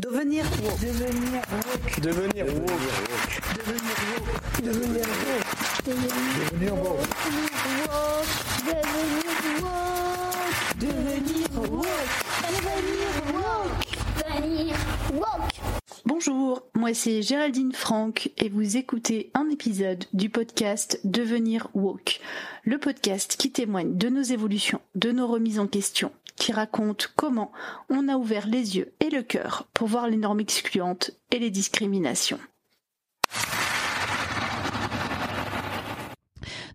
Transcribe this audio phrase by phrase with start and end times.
[0.00, 0.80] Devenir woke.
[0.80, 2.00] Devenir woke.
[2.00, 2.72] Devenir woke.
[3.56, 4.32] Devenir woke.
[4.64, 5.44] Devenir woke.
[5.84, 7.04] Devenir woke.
[10.80, 10.96] Devenir woke.
[14.16, 14.76] Devenir
[15.12, 15.60] woke.
[16.06, 22.20] Bonjour, moi c'est Géraldine Franck et vous écoutez un épisode du podcast Devenir Woke,
[22.64, 26.10] le podcast qui témoigne de nos évolutions, de nos remises en question,
[26.40, 27.52] qui raconte comment
[27.90, 31.50] on a ouvert les yeux et le cœur pour voir les normes excluantes et les
[31.50, 32.38] discriminations.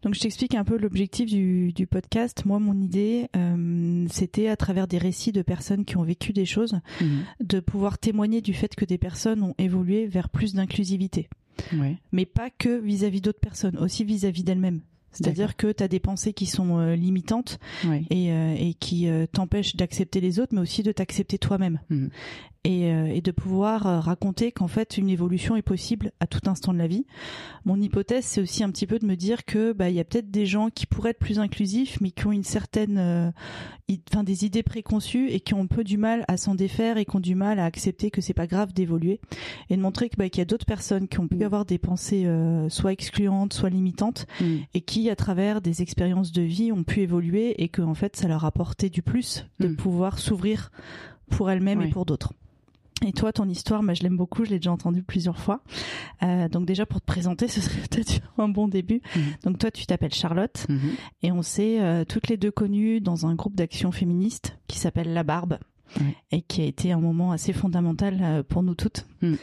[0.04, 2.46] Donc je t'explique un peu l'objectif du, du podcast.
[2.46, 6.46] Moi, mon idée, euh, c'était à travers des récits de personnes qui ont vécu des
[6.46, 7.24] choses, Mhm.
[7.40, 11.28] de pouvoir témoigner du fait que des personnes ont évolué vers plus d'inclusivité.
[11.74, 11.98] Ouais.
[12.12, 14.82] Mais pas que vis-à-vis d'autres personnes, aussi vis-à-vis d'elles-mêmes.
[15.16, 17.60] C'est-à-dire que tu as des pensées qui sont euh, limitantes
[18.10, 21.80] et, euh, et qui euh, t'empêchent d'accepter les autres, mais aussi de t'accepter toi-même.
[21.90, 22.10] Mhm.
[22.66, 26.42] Et, euh, et de pouvoir euh, raconter qu'en fait une évolution est possible à tout
[26.50, 27.06] instant de la vie.
[27.64, 30.04] Mon hypothèse, c'est aussi un petit peu de me dire que bah il y a
[30.04, 33.32] peut-être des gens qui pourraient être plus inclusifs, mais qui ont une certaine, euh,
[34.12, 37.06] enfin des idées préconçues et qui ont un peu du mal à s'en défaire et
[37.06, 39.20] qui ont du mal à accepter que c'est pas grave d'évoluer
[39.70, 41.44] et de montrer que bah, qu'il y a d'autres personnes qui ont pu Mhm.
[41.44, 44.46] avoir des pensées euh, soit excluantes, soit limitantes Mm.
[44.74, 48.16] et qui, à travers des expériences de vie, ont pu évoluer et que en fait,
[48.16, 49.76] ça leur a apporté du plus de Mm.
[49.76, 50.72] pouvoir s'ouvrir
[51.30, 52.34] pour elles-mêmes et pour d'autres.
[53.06, 55.62] Et toi, ton histoire, moi, je l'aime beaucoup, je l'ai déjà entendue plusieurs fois.
[56.24, 59.02] Euh, donc déjà, pour te présenter, ce serait peut-être un bon début.
[59.16, 59.24] Mhm.
[59.44, 60.80] Donc toi, tu t'appelles Charlotte Mhm.
[61.24, 65.14] et on s'est euh, toutes les deux connues dans un groupe d'action féministe qui s'appelle
[65.14, 65.58] La Barbe.
[66.32, 69.06] Et qui a été un moment assez fondamental euh, pour nous toutes.
[69.22, 69.36] Mm.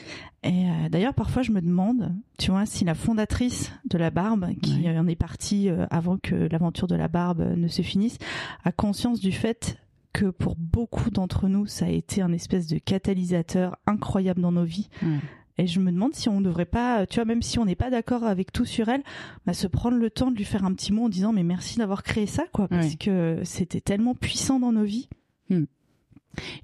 [0.42, 4.86] Et d'ailleurs, parfois, je me demande, tu vois, si la fondatrice de la Barbe, qui
[4.90, 8.18] en est partie avant que l'aventure de la Barbe ne se finisse,
[8.64, 9.78] a conscience du fait
[10.12, 14.64] que pour beaucoup d'entre nous, ça a été un espèce de catalyseur incroyable dans nos
[14.64, 14.88] vies.
[15.02, 15.18] Ouais.
[15.58, 17.74] Et je me demande si on ne devrait pas, tu vois, même si on n'est
[17.76, 19.02] pas d'accord avec tout sur elle,
[19.46, 21.78] bah, se prendre le temps de lui faire un petit mot en disant mais merci
[21.78, 25.08] d'avoir créé ça, quoi, parce que c'était tellement puissant dans nos vies.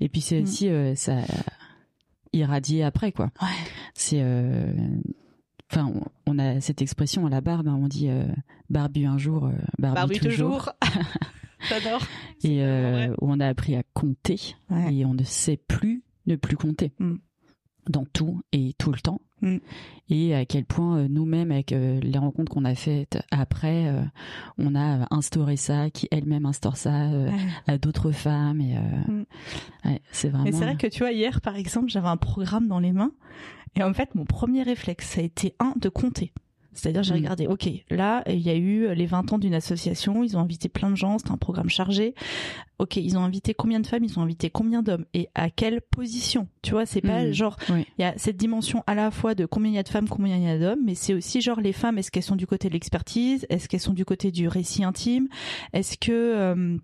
[0.00, 0.42] Et puis c'est Mm.
[0.44, 1.18] aussi euh, ça
[2.32, 3.30] irradié après quoi.
[3.42, 3.48] Ouais.
[3.94, 4.72] C'est euh,
[5.70, 5.92] enfin
[6.26, 8.24] on, a cette expression à la barbe, hein, on dit euh,
[8.70, 10.70] barbu un jour, euh, barbu, toujours.
[11.68, 12.02] J'adore.
[12.44, 14.94] Et euh, où on a appris à compter Ouais.
[14.94, 17.16] et on ne sait plus ne plus compter Mm.
[17.88, 19.20] dans tout et tout le temps.
[19.40, 19.56] Mm.
[20.10, 24.02] Et à quel point euh, nous-mêmes, avec euh, les rencontres qu'on a faites après, euh,
[24.58, 27.36] on a instauré ça, qui elle-même instaure ça euh, Ouais.
[27.66, 28.60] à d'autres femmes.
[28.60, 28.80] Et euh,
[29.12, 29.24] Mm.
[29.86, 30.44] ouais, c'est vraiment.
[30.44, 33.12] Mais c'est vrai que tu vois, hier, par exemple, j'avais un programme dans les mains.
[33.76, 36.32] Et en fait, mon premier réflexe, ça a été un, de compter.
[36.78, 37.16] C'est-à-dire, j'ai Mm.
[37.16, 40.68] regardé, ok, là, il y a eu les 20 ans d'une association, ils ont invité
[40.68, 42.14] plein de gens, c'était un programme chargé.
[42.78, 45.80] Ok, ils ont invité combien de femmes, ils ont invité combien d'hommes, et à quelle
[45.80, 46.46] position?
[46.62, 47.32] Tu vois, c'est pas Mm.
[47.32, 47.84] genre, Oui.
[47.98, 50.08] il y a cette dimension à la fois de combien il y a de femmes,
[50.08, 52.46] combien il y a d'hommes, mais c'est aussi genre les femmes, est-ce qu'elles sont du
[52.46, 53.44] côté de l'expertise?
[53.50, 55.28] Est-ce qu'elles sont du côté du récit intime?
[55.72, 56.12] Est-ce que...
[56.12, 56.76] euh,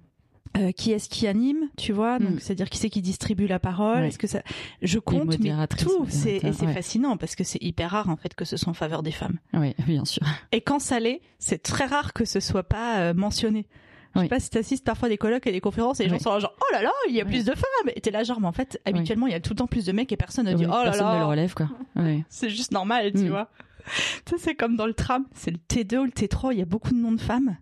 [0.57, 2.19] euh, qui est-ce qui anime, tu vois?
[2.19, 2.39] Donc Mm.
[2.41, 3.99] c'est-à-dire qui c'est qui distribue la parole?
[4.03, 4.09] Ouais.
[4.09, 4.43] Est-ce que ça
[4.83, 6.73] Je compte mais tout, c'est c'est ouais.
[6.73, 9.39] fascinant parce que c'est hyper rare en fait que ce soit en faveur des femmes.
[9.53, 10.23] Oui, bien sûr.
[10.53, 13.67] Et quand ça l'est, c'est très rare que ce soit pas euh, mentionné.
[14.15, 14.29] Je sais Oui.
[14.29, 16.23] pas si t'assistes parfois à des colloques et des conférences et les gens Oui.
[16.23, 17.31] sont là genre oh là là il y a Oui.
[17.33, 19.51] plus de femmes et t'es là genre mais en fait habituellement il y a tout
[19.55, 21.25] le temps plus de mecs et personne ne dit oh là personne là ne le
[21.27, 21.69] relève quoi.
[22.29, 23.29] C'est juste normal tu Mm.
[23.31, 23.51] vois.
[24.25, 26.65] Sais c'est comme dans le tram c'est le T2 ou le T3 il y a
[26.65, 27.57] beaucoup de noms de femmes.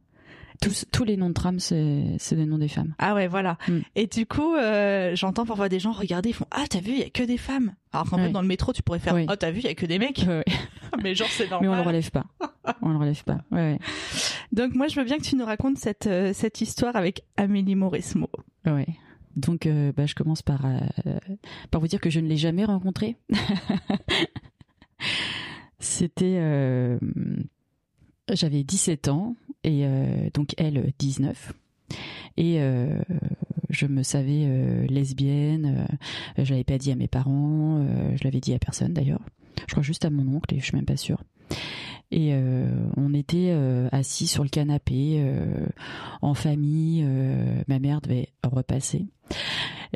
[0.62, 2.95] Tous, tous les noms de trams, c'est c'est des noms des femmes.
[2.99, 3.59] Ah ouais, voilà.
[3.69, 3.78] Mm.
[3.97, 6.99] Et du coup, euh, j'entends parfois des gens regarder, ils font ah t'as vu, il
[7.00, 7.75] y a que des femmes.
[7.93, 8.27] Alors qu'en Ouais.
[8.27, 9.27] fait dans le métro, tu pourrais faire Oui.
[9.28, 10.25] oh t'as vu, il y a que des mecs.
[10.27, 10.45] Ouais.
[11.03, 11.71] Mais genre c'est Mais normal.
[11.71, 12.25] on le relève pas.
[12.81, 13.41] On le relève pas.
[13.50, 13.78] Ouais,
[14.53, 17.75] Donc moi je veux bien que tu nous racontes cette euh, cette histoire avec Amélie
[17.75, 18.31] Mauresmo.
[18.67, 18.87] ouais.
[19.34, 20.79] Donc, euh, bah, je commence par euh,
[21.71, 23.17] par vous dire que je ne l'ai jamais rencontré.
[25.79, 26.99] C'était, euh,
[28.31, 31.53] j'avais 17 ans et euh, donc elle 19.
[32.37, 33.00] Et euh,
[33.69, 35.87] je me savais euh, lesbienne.
[36.38, 37.84] Je l'avais pas dit à mes parents.
[38.16, 39.20] je l'avais dit à personne d'ailleurs.
[39.66, 41.22] Je crois juste à mon oncle et je suis même pas sûre.
[42.10, 42.66] Et euh,
[42.99, 45.66] on était euh, assis sur le canapé euh,
[46.20, 47.02] en famille.
[47.06, 49.06] euh, ma mère devait repasser.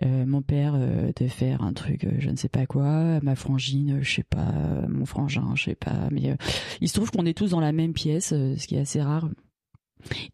[0.05, 3.21] Euh, mon père euh, devait faire un truc, je ne sais pas quoi.
[3.23, 4.55] Ma frangine, je sais pas.
[4.89, 6.09] Mon frangin, je sais pas.
[6.11, 6.35] Mais
[6.81, 9.29] il se trouve qu'on est tous dans la même pièce, ce qui est assez rare.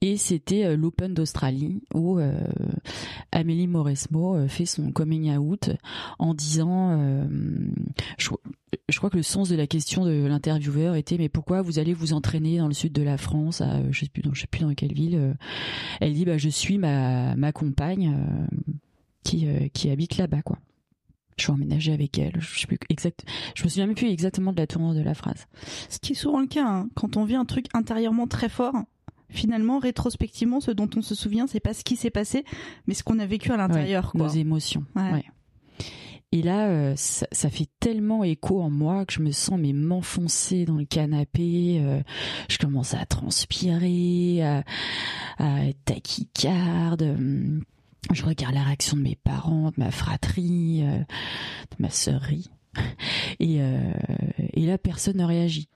[0.00, 2.32] Et c'était euh, l'Open d'Australie où euh,
[3.30, 5.70] Amélie Mauresmo euh, fait son coming out
[6.18, 7.26] en disant,
[8.18, 8.28] je,
[8.96, 12.12] crois que le sens de la question de l'intervieweur était mais pourquoi vous allez vous
[12.12, 15.36] entraîner dans le sud de la France je sais sais plus dans quelle ville.
[16.00, 18.16] Elle dit bah je suis ma ma compagne
[19.22, 20.58] qui qui habite là-bas quoi.
[21.38, 22.36] Je suis emménagée avec elle.
[22.40, 23.24] Je sais plus exact.
[23.54, 25.46] Je me souviens même plus exactement de la tournure de la phrase.
[25.88, 26.88] Ce qui est souvent le cas, hein.
[26.94, 28.74] quand on vit un truc intérieurement très fort,
[29.32, 32.44] finalement, rétrospectivement, ce dont on se souvient, c'est pas ce qui s'est passé,
[32.86, 34.12] mais ce qu'on a vécu à l'intérieur.
[34.14, 34.84] Ouais, nos émotions.
[34.94, 35.12] Ouais.
[35.12, 35.24] Ouais.
[36.34, 39.74] Et là, euh, ça, ça fait tellement écho en moi que je me sens mais
[39.74, 41.78] m'enfoncer dans le canapé.
[41.82, 42.00] euh,
[42.48, 44.64] je commence à transpirer, à,
[45.38, 47.02] à être tachycarde.
[47.02, 47.64] hum,
[48.12, 52.48] Je regarde la réaction de mes parents, de ma fratrie, euh, de ma sœurrie.
[53.38, 53.92] Et, euh,
[54.54, 55.68] et là, personne ne réagit.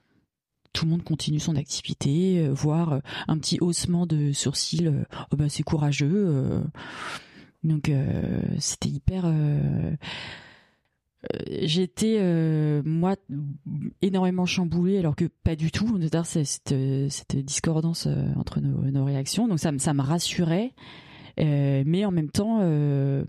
[0.77, 4.87] Tout le monde continue son activité, euh, voire euh, un petit haussement de sourcils.
[4.87, 6.63] euh, oh bah c'est courageux.
[7.65, 7.91] Donc
[8.59, 9.25] c'était hyper.
[11.49, 12.21] J'étais
[12.85, 13.17] moi
[14.03, 15.99] énormément chamboulée alors que pas du tout.
[16.25, 16.75] Cette,
[17.09, 18.07] cette discordance
[18.37, 19.49] entre nos, réactions.
[19.49, 20.75] Donc ça, ça me rassurait.
[21.39, 23.25] Euh, mais en même temps, euh,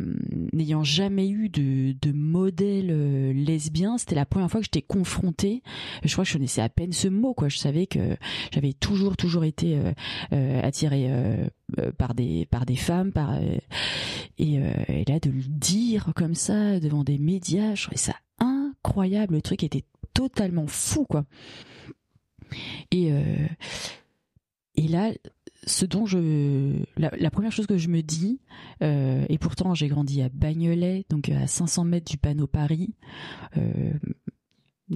[0.54, 5.62] n'ayant jamais eu de, de modèle euh, lesbien, c'était la première fois que j'étais confrontée.
[6.04, 7.50] Je crois que je connaissais à peine ce mot, quoi.
[7.50, 8.18] Je savais que
[8.52, 9.78] j'avais toujours, toujours été
[10.32, 11.10] attirée
[11.98, 13.58] par des, par des femmes, par euh,
[14.38, 18.16] et, euh, et là de le dire comme ça devant des médias, je trouvais ça
[18.40, 19.36] incroyable.
[19.36, 19.84] Le truc était
[20.14, 21.26] totalement fou, quoi.
[22.92, 23.48] Et euh,
[24.76, 25.12] et là,
[25.68, 28.40] ce dont je, la, la première chose que je me dis,
[28.82, 32.96] euh, et pourtant j'ai grandi à Bagnolet, donc à 500 mètres du panneau Paris,
[33.58, 33.94] euh,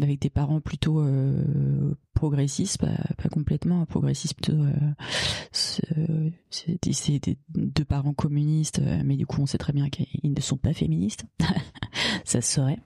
[0.02, 7.86] avec des parents plutôt euh, progressistes, pas, pas complètement progressistes, plutôt, euh, c'est des deux
[7.86, 11.26] parents communistes, euh, mais du coup on sait très bien qu'ils ne sont pas féministes,
[12.26, 12.80] ça se saurait.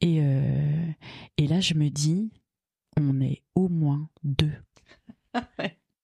[0.00, 0.86] Et, euh,
[1.38, 2.32] et là je me dis,
[2.98, 4.52] on est au moins deux.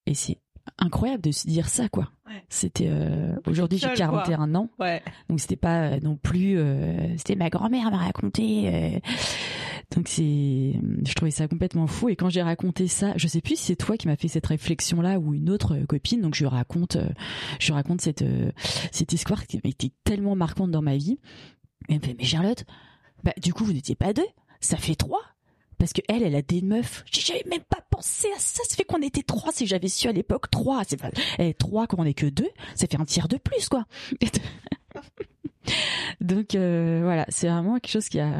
[0.06, 0.38] Et c'est
[0.78, 2.10] incroyable de se dire ça, quoi.
[2.26, 2.42] Ouais.
[2.48, 4.22] C'était euh, aujourd'hui j'ai seule, quoi.
[4.24, 5.02] 41 ans, Ouais.
[5.28, 6.58] donc c'était pas euh, non plus.
[6.58, 8.68] euh, c'était ma grand-mère m'a raconté.
[8.72, 8.98] euh,
[9.96, 10.74] donc c'est,
[11.06, 12.10] je trouvais ça complètement fou.
[12.10, 14.46] Et quand j'ai raconté ça, je sais plus si c'est toi qui m'as fait cette
[14.46, 16.20] réflexion là ou une autre euh, copine.
[16.20, 17.08] Donc je raconte, euh,
[17.58, 18.52] je raconte cette euh,
[18.92, 21.18] cette histoire qui a été tellement marquante dans ma vie.
[21.88, 22.64] Et elle me fait mais Charlotte,
[23.24, 24.26] bah du coup vous n'étiez pas deux,
[24.60, 25.22] ça fait trois.
[25.78, 27.04] Parce que elle, elle a des meufs.
[27.10, 28.62] J'avais même pas pensé à ça.
[28.68, 29.52] Ça fait qu'on était trois.
[29.52, 31.10] Si j'avais su à l'époque trois, c'est pas.
[31.38, 33.84] Eh, trois quand on est que deux, ça fait un tiers de plus, quoi.
[36.20, 38.32] Donc euh, voilà, c'est vraiment quelque chose qui a.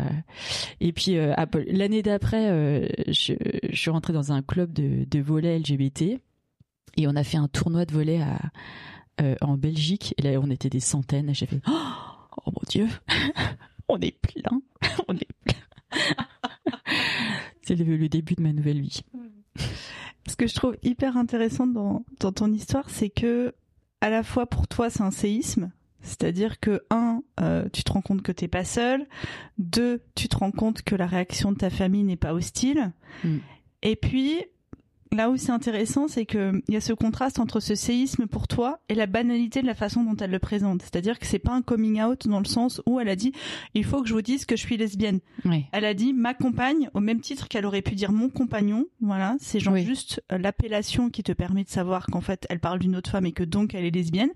[0.80, 1.34] Et puis euh,
[1.66, 3.34] l'année d'après, euh, je,
[3.72, 6.20] suis rentrée dans un club de, de volley LGBT
[6.96, 7.94] et on a fait un tournoi de
[9.20, 10.14] euh, en Belgique.
[10.18, 11.34] Et là, on était des centaines.
[11.34, 11.72] J'ai fait oh,
[12.46, 12.88] oh mon dieu,
[13.88, 14.60] on est plein,
[15.08, 15.28] on est.
[17.68, 19.02] c'est le, le début de ma nouvelle vie.
[20.26, 23.54] Ce que je trouve hyper intéressant dans, dans ton histoire, c'est que
[24.00, 25.70] à la fois pour toi c'est un séisme,
[26.00, 29.06] c'est-à-dire que un, euh, tu te rends compte que t'es pas seul,
[29.58, 32.92] deux, tu te rends compte que la réaction de ta famille n'est pas hostile,
[33.24, 33.38] Mm.
[33.82, 34.44] et puis
[35.12, 38.48] là où c'est intéressant, c'est que il y a ce contraste entre ce séisme pour
[38.48, 41.52] toi et la banalité de la façon dont elle le présente, c'est-à-dire que c'est pas
[41.52, 43.32] un coming out dans le sens où elle a dit
[43.74, 45.20] il faut que je vous dise que je suis lesbienne.
[45.72, 48.86] Elle a dit ma compagne au même titre qu'elle aurait pu dire mon compagnon.
[49.00, 49.84] Voilà, c'est genre Oui.
[49.84, 53.26] juste euh, l'appellation qui te permet de savoir qu'en fait elle parle d'une autre femme
[53.26, 54.30] et que donc elle est lesbienne.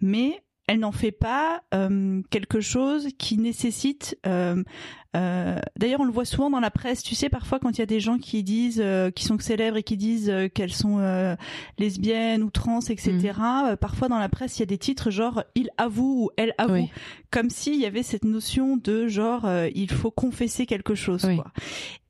[0.00, 4.16] Mais elle n'en fait pas euh, quelque chose qui nécessite.
[4.26, 4.62] euh,
[5.14, 7.02] euh, D'ailleurs, on le voit souvent dans la presse.
[7.02, 9.76] Tu sais, parfois quand il y a des gens qui disent, euh, qui sont célèbres
[9.76, 11.34] et qui disent euh, qu'elles sont euh,
[11.78, 13.32] lesbiennes ou trans, etc.
[13.68, 16.54] euh, parfois dans la presse, il y a des titres genre il avoue ou elle
[16.58, 16.90] avoue Oui.
[17.30, 21.36] comme s'il y avait cette notion de genre euh, il faut confesser quelque chose Oui.
[21.36, 21.52] quoi.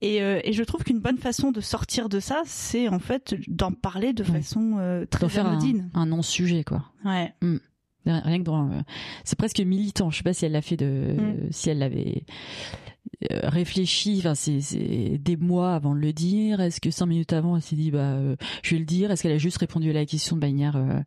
[0.00, 3.34] Et, euh, et je trouve qu'une bonne façon de sortir de ça c'est en fait
[3.48, 4.30] d'en parler de Oui.
[4.30, 6.84] façon euh, très un, anodine un non-sujet, quoi.
[7.04, 7.32] ouais
[8.06, 8.80] Rien que dans, euh,
[9.24, 10.10] c'est presque militant.
[10.10, 11.52] Je sais pas si elle l'a fait de, Mm.
[11.52, 12.24] si elle l'avait
[13.30, 14.16] euh, réfléchi.
[14.18, 16.60] Enfin, c'est, c'est des mois avant de le dire.
[16.60, 19.10] Est-ce que cinq minutes avant, elle s'est dit, bah, euh, je vais le dire?
[19.10, 20.98] Est-ce qu'elle a juste répondu à la question de manière, euh,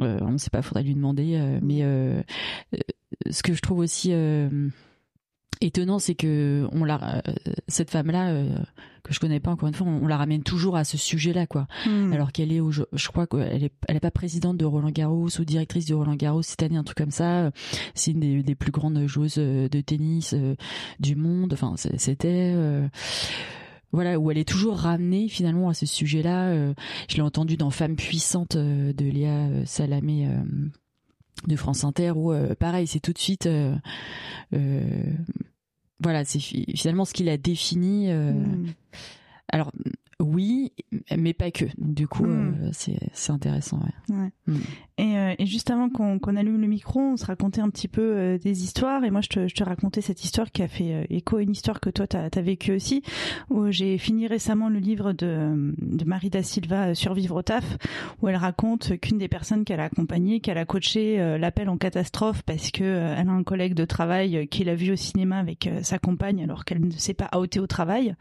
[0.00, 1.38] euh, on ne sait pas, faudrait lui demander.
[1.62, 1.82] mais
[3.30, 4.12] ce que je trouve aussi
[5.62, 7.32] étonnant, c'est que on l'a, euh,
[7.68, 8.48] cette femme-là euh,
[9.04, 11.46] que je connais pas encore une fois, on, on la ramène toujours à ce sujet-là,
[11.46, 12.12] quoi Hmm.
[12.12, 14.90] alors qu'elle est, au- je, je crois qu'elle est, elle est pas présidente de Roland
[14.90, 17.50] Garros ou directrice de Roland Garros cette année, un truc comme ça.
[17.94, 20.54] C'est une des, des plus grandes joueuses euh, de tennis euh,
[21.00, 21.52] du monde.
[21.52, 22.86] Enfin, c'était euh,
[23.92, 26.48] voilà où elle est toujours ramenée finalement à ce sujet-là.
[26.50, 26.74] Euh,
[27.08, 30.28] je l'ai entendu dans Femmes puissantes euh, de Léa euh, Salamé.
[31.48, 33.48] de France Inter où pareil c'est tout de suite
[36.02, 38.66] voilà c'est fi- finalement ce qu'il a défini euh, Hmm.
[39.48, 39.70] alors
[40.22, 40.72] oui,
[41.16, 41.64] mais pas que.
[41.78, 42.54] Du coup, Mm.
[42.62, 42.70] euh,
[43.12, 43.80] c'est intéressant.
[44.08, 44.16] Ouais.
[44.16, 44.30] Ouais.
[44.46, 44.56] Mm.
[44.98, 48.00] Et, euh, et juste avant qu'on allume le micro, on se racontait un petit peu
[48.02, 49.04] euh, des histoires.
[49.04, 51.50] Et moi, je te, je te racontais cette histoire qui a fait écho à une
[51.50, 53.02] histoire que toi, tu as, vécue aussi,
[53.50, 57.76] où j'ai fini récemment le livre de, de Marie da Silva, Survivre au taf,
[58.20, 62.42] où elle raconte qu'une des personnes qu'elle a accompagnées, qu'elle a coaché, l'appelle en catastrophe
[62.42, 65.98] parce que elle a un collègue de travail qui l'a vu au cinéma avec sa
[65.98, 68.14] compagne alors qu'elle ne s'est pas outée au travail.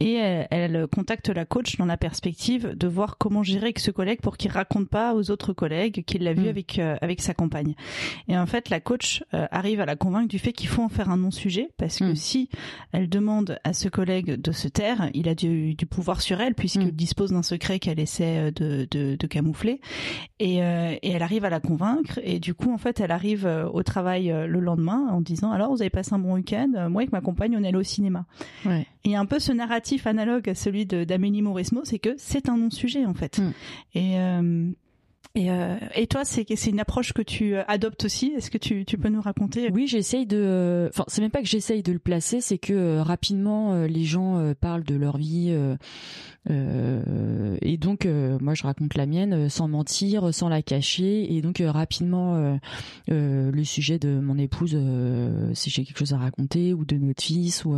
[0.00, 3.90] Et elle, elle contacte la coach dans la perspective de voir comment gérer avec ce
[3.90, 6.48] collègue pour qu'il raconte pas aux autres collègues qu'il l'a vu Mm.
[6.48, 7.74] avec euh, avec sa compagne.
[8.28, 10.88] Et en fait, la coach euh, arrive à la convaincre du fait qu'il faut en
[10.88, 12.16] faire un non-sujet parce que Mm.
[12.16, 12.48] si
[12.92, 16.54] elle demande à ce collègue de se taire, il a du, du pouvoir sur elle
[16.54, 16.90] puisqu'il Mm.
[16.92, 19.80] dispose d'un secret qu'elle essaie euh, de, de, de camoufler.
[20.40, 23.48] Et, euh, et elle arrive à la convaincre et du coup, en fait, elle arrive
[23.72, 27.12] au travail le lendemain en disant alors vous avez passé un bon week-end, moi avec
[27.12, 28.26] ma compagne on est allé au cinéma.
[28.64, 28.86] Ouais.
[29.04, 31.98] Et il y a un peu ce narratif analogue à celui de- d'Amélie Mauresmo, c'est
[31.98, 33.38] que c'est un non-sujet en fait.
[33.38, 33.52] Mm.
[33.94, 34.70] Et euh,
[35.36, 38.32] et, euh, et toi, c'est c'est une approche que tu euh, adoptes aussi.
[38.36, 40.88] Est-ce que tu, tu peux nous raconter Oui, j'essaye de.
[40.90, 44.04] Enfin, c'est même pas que j'essaye de le placer, c'est que euh, rapidement euh, les
[44.04, 45.56] gens parlent de leur vie
[46.46, 52.58] et donc moi je raconte la mienne sans mentir, sans la cacher et donc rapidement
[53.08, 54.78] le sujet de mon épouse,
[55.54, 57.76] si j'ai quelque chose à raconter ou de notre fils ou.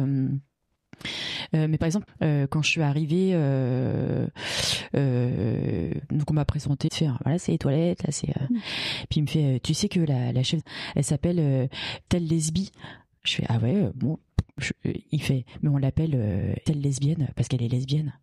[1.55, 4.27] Euh, mais par exemple, euh, quand je suis arrivée, euh,
[6.11, 8.31] donc on m'a présenté, fait, voilà, c'est les toilettes, là, c'est.
[8.31, 8.47] euh,
[9.11, 10.61] Puis il me fait, tu sais que la, la chef,
[10.95, 11.69] elle s'appelle
[12.09, 12.73] telle lesbie.
[13.25, 14.19] Je fais, ah ouais, bon.
[14.59, 14.73] Je-
[15.13, 18.15] il fait, mais on l'appelle telle lesbienne parce qu'elle est lesbienne.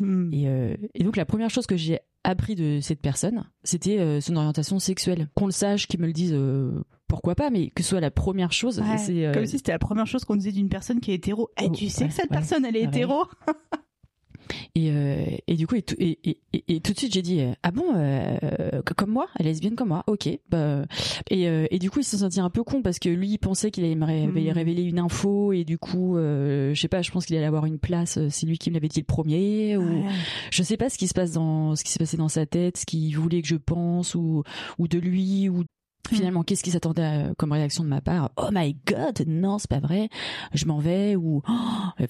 [0.00, 0.32] Hmm.
[0.34, 0.46] Et,
[0.94, 5.28] et donc la première chose que j'ai appris de cette personne, c'était son orientation sexuelle.
[5.34, 8.10] Qu'on le sache, qu'il me le dise, euh, pourquoi pas, mais que ce soit la
[8.10, 9.26] première chose, Ouais, c'est.
[9.26, 11.48] euh, Comme si c'était la première chose qu'on disait d'une personne qui est hétéro.
[11.60, 13.24] Eh, Oh, tu sais ouais, que cette ouais, personne, elle est hétéro
[14.74, 16.18] Et, euh, et du coup, et, tout- et,
[16.54, 19.74] et, tout de suite, j'ai dit euh, ah bon, euh, comme moi, elle est lesbienne
[19.74, 20.28] comme moi, ok.
[20.48, 20.84] Bah,
[21.30, 23.70] et, et du coup, il s'est senti un peu con parce que lui, il pensait
[23.70, 24.54] qu'il allait me révéler, Mhm.
[24.54, 27.66] révéler une info et du coup, euh, je sais pas, je pense qu'il allait avoir
[27.66, 28.18] une place.
[28.30, 30.04] C'est lui qui me l'avait dit le premier ou Ouais.
[30.50, 32.78] je sais pas ce qui se passe dans ce qui s'est passé dans sa tête,
[32.78, 34.44] ce qu'il voulait que je pense ou
[34.78, 35.64] ou de lui ou
[36.08, 38.30] Finalement, qu'est-ce qui s'attendait comme réaction de ma part?
[38.36, 40.08] Oh my god, non, c'est pas vrai,
[40.54, 42.04] je m'en vais ou oh,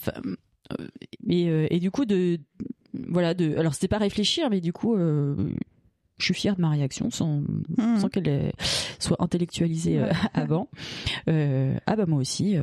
[0.72, 0.88] euh,
[1.28, 2.38] et, euh, et du coup de
[2.92, 5.36] voilà de alors c'était pas réfléchir mais du coup euh,
[6.18, 7.42] je suis fière de ma réaction sans
[7.76, 7.98] Hmm.
[7.98, 8.50] sans qu'elle euh,
[8.98, 10.68] soit intellectualisée euh, avant
[11.28, 12.62] Euh, ah bah moi aussi euh,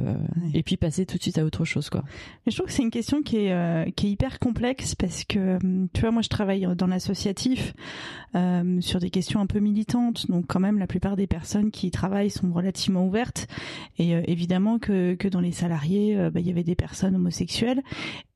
[0.53, 2.03] et puis passer tout de suite à autre chose quoi
[2.45, 5.23] Mais je trouve que c'est une question qui est, euh, qui est hyper complexe parce
[5.23, 7.73] que, hum, tu vois, moi je travaille dans l'associatif
[8.35, 11.87] euh, sur des questions un peu militantes, donc quand même la plupart des personnes qui
[11.87, 13.47] y travaillent sont relativement ouvertes.
[13.97, 17.81] Et euh, évidemment que, que dans les salariés, bah, il y avait des personnes homosexuelles.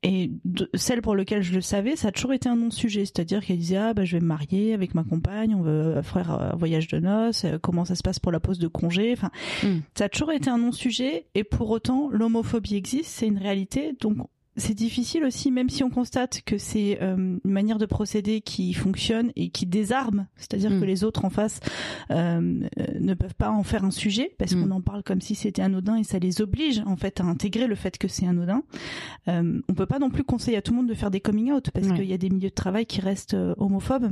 [0.01, 3.45] Et de, celle pour laquelle je le savais, ça a toujours été un non-sujet, c'est-à-dire
[3.45, 6.55] qu'elle disait ah bah je vais me marier avec ma compagne, on veut faire un
[6.55, 9.29] voyage de noces, euh, comment ça se passe pour la pause de congé, enfin
[9.63, 9.79] Mm.
[9.97, 11.27] ça a toujours été un non-sujet.
[11.35, 14.17] Et pour autant l'homophobie existe, c'est une réalité, donc
[14.59, 18.73] c'est difficile aussi, même si on constate que c'est euh, une manière de procéder qui
[18.73, 20.79] fonctionne et qui désarme, c'est-à-dire Mm.
[20.79, 21.59] que les autres en face
[22.11, 22.15] euh,
[22.79, 24.63] euh, ne peuvent pas en faire un sujet parce Mm.
[24.63, 27.67] qu'on en parle comme si c'était anodin et ça les oblige en fait à intégrer
[27.67, 28.63] le fait que c'est anodin.
[29.27, 31.51] Euh, on peut pas non plus conseiller à tout le monde de faire des coming
[31.51, 31.95] out parce Ouais.
[31.95, 34.11] qu'il y a des milieux de travail qui restent euh, homophobes.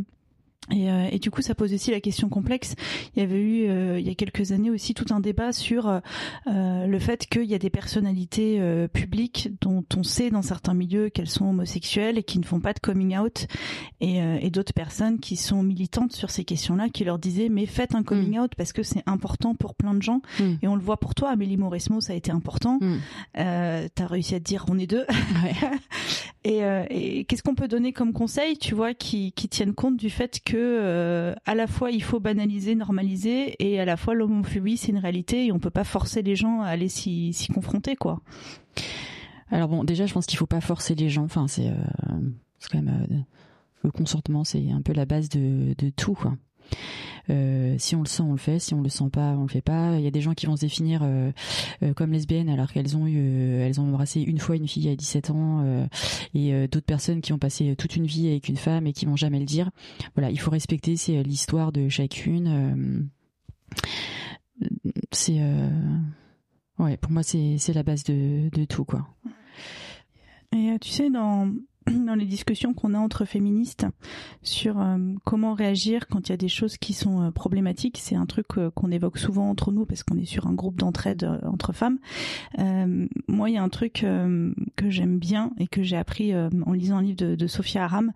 [0.70, 2.76] Et, euh, et du coup, ça pose aussi la question complexe.
[3.16, 5.88] Il y avait eu, euh, il y a quelques années aussi, tout un débat sur
[5.88, 6.00] euh,
[6.48, 10.74] euh, le fait qu'il y a des personnalités euh, publiques dont on sait dans certains
[10.74, 13.48] milieux qu'elles sont homosexuelles et qui ne font pas de coming out,
[14.02, 17.66] et, euh, et d'autres personnes qui sont militantes sur ces questions-là, qui leur disaient mais
[17.66, 20.22] faites un coming out parce que c'est important pour plein de gens.
[20.40, 20.54] Mm.
[20.62, 22.80] Et on le voit pour toi, Amélie Mauresmo, ça a été important.
[22.82, 22.98] Mm.
[23.38, 25.06] Euh, T'as réussi à te dire on est deux.
[25.08, 25.54] Ouais.
[26.44, 29.98] Et, euh, et qu'est-ce qu'on peut donner comme conseil, tu vois, qui, qui tiennent compte
[29.98, 34.14] du fait que euh, à la fois il faut banaliser, normaliser, et à la fois
[34.14, 37.98] l'homophobie c'est une réalité et on peut pas forcer les gens à aller s'y confronter,
[37.98, 38.22] quoi.
[39.50, 41.24] Alors bon, déjà, je pense qu'il faut pas forcer les gens.
[41.24, 42.20] Enfin, c'est euh,
[42.72, 43.16] quand même euh,
[43.84, 46.14] le consentement, c'est un peu la base de, de tout.
[46.14, 46.38] Quoi.
[47.30, 48.60] Euh, si on le sent, on le fait.
[48.60, 49.98] Si on le sent pas, on le fait pas.
[49.98, 51.32] Il y a des gens qui vont se définir euh,
[51.84, 54.96] euh, comme lesbiennes alors qu'elles ont eu, elles ont embrassé une fois une fille à
[54.96, 55.88] 17 ans,
[56.34, 59.16] et d'autres personnes qui ont passé toute une vie avec une femme et qui vont
[59.16, 59.70] jamais le dire.
[60.16, 63.10] Voilà, il faut respecter c'est l'histoire de chacune.
[65.12, 65.40] c'est
[66.80, 69.08] ouais, pour moi, c'est la base de de tout quoi.
[70.56, 71.52] Et tu sais, dans,
[72.06, 73.86] dans les discussions qu'on a entre féministes
[74.42, 78.16] sur euh, comment réagir quand il y a des choses qui sont euh, problématiques, c'est
[78.16, 81.40] un truc euh, qu'on évoque souvent entre nous parce qu'on est sur un groupe d'entraide
[81.44, 82.00] entre femmes.
[83.28, 84.06] Moi, il y a un truc
[84.76, 88.12] que j'aime bien et que j'ai appris en lisant un livre de, de Sophia Aram,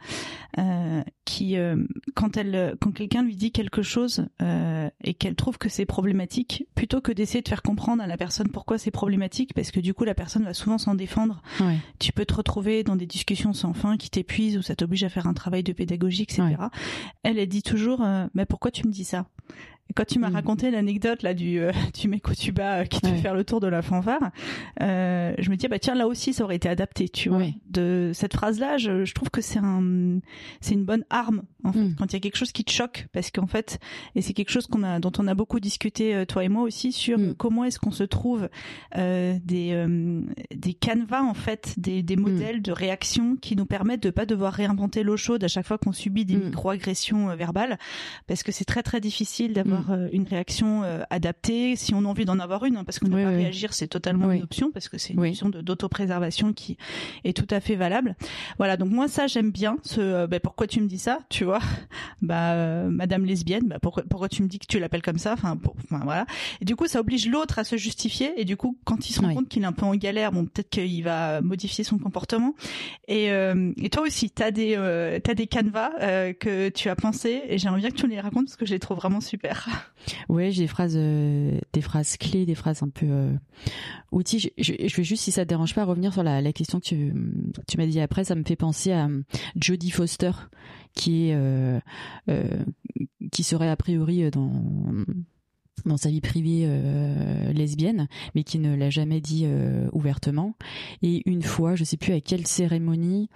[1.31, 1.77] qui euh,
[2.13, 6.65] quand elle quand quelqu'un lui dit quelque chose euh, et qu'elle trouve que c'est problématique,
[6.75, 9.93] plutôt que d'essayer de faire comprendre à la personne pourquoi c'est problématique, parce que du
[9.93, 11.41] coup la personne va souvent s'en défendre.
[11.61, 11.77] Ouais.
[11.99, 15.09] Tu peux te retrouver dans des discussions sans fin qui t'épuisent ou ça t'oblige à
[15.09, 16.41] faire un travail de pédagogie, etc.
[16.41, 16.67] Ouais.
[17.23, 19.25] Elle, elle dit toujours, euh, mais pourquoi tu me dis ça?
[19.95, 20.33] Quand tu m'as Mm.
[20.35, 23.15] raconté l'anecdote là du euh, du mec au tuba euh, qui te Ouais.
[23.15, 24.31] fait faire le tour de la fanfare,
[24.81, 27.39] euh, je me dis bah tiens là aussi ça aurait été adapté, tu vois.
[27.39, 27.53] Ouais.
[27.69, 30.19] De cette phrase là, je, je trouve que c'est un
[30.61, 31.95] c'est une bonne arme en fait Mm.
[31.97, 33.79] quand il y a quelque chose qui te choque parce qu'en fait
[34.15, 36.63] et c'est quelque chose qu'on a dont on a beaucoup discuté euh, toi et moi
[36.63, 37.35] aussi sur Mm.
[37.35, 38.49] comment est-ce qu'on se trouve
[38.97, 40.21] euh, des euh,
[40.55, 44.53] des canevas en fait des des modèles de réaction qui nous permettent de pas devoir
[44.53, 47.77] réinventer l'eau chaude à chaque fois qu'on subit des micro-agressions verbales
[48.27, 51.75] parce que c'est très très difficile d'avoir euh, une réaction euh, adaptée.
[51.75, 53.35] Si on a envie d'en avoir une hein, parce que ne Oui, oui.
[53.35, 54.37] réagir c'est totalement Oui.
[54.37, 56.77] une option parce que c'est une option d'autopréservation qui
[57.23, 58.15] est tout à fait valable.
[58.57, 61.59] Voilà donc moi ça j'aime bien ce bah, pourquoi tu me dis ça tu vois?
[62.21, 65.33] Bah euh, madame lesbienne bah pourquoi pourquoi tu me dis que tu l'appelles comme ça?
[65.33, 66.25] Enfin enfin voilà.
[66.61, 68.39] Et du coup ça oblige l'autre à se justifier.
[68.39, 70.45] Et du coup quand il se rend compte qu'il est un peu en galère bon
[70.45, 72.53] peut-être qu'il va modifier son comportement.
[73.07, 76.95] Et, euh, et toi aussi t'as des euh, t'as des canevas euh, que tu as
[76.95, 77.41] pensé?
[77.47, 79.67] Et j'aimerais bien que tu les racontes parce que je les trouve vraiment super
[80.29, 83.33] Ouais, j'ai des phrases, euh, des phrases clés, des phrases un peu euh,
[84.11, 84.51] outils.
[84.57, 87.85] Je, vais juste, si ça te dérange pas, revenir sur la, question que tu, m'as
[87.85, 88.23] dit après.
[88.23, 89.21] Ça me fait penser à euh,
[89.55, 90.31] Jodie Foster,
[90.93, 91.81] qui est,
[93.31, 94.51] qui serait a priori dans
[95.85, 100.55] dans sa vie privée euh, lesbienne, mais qui ne l'a jamais dit euh, ouvertement.
[101.01, 103.29] Et une fois, je sais plus à quelle cérémonie,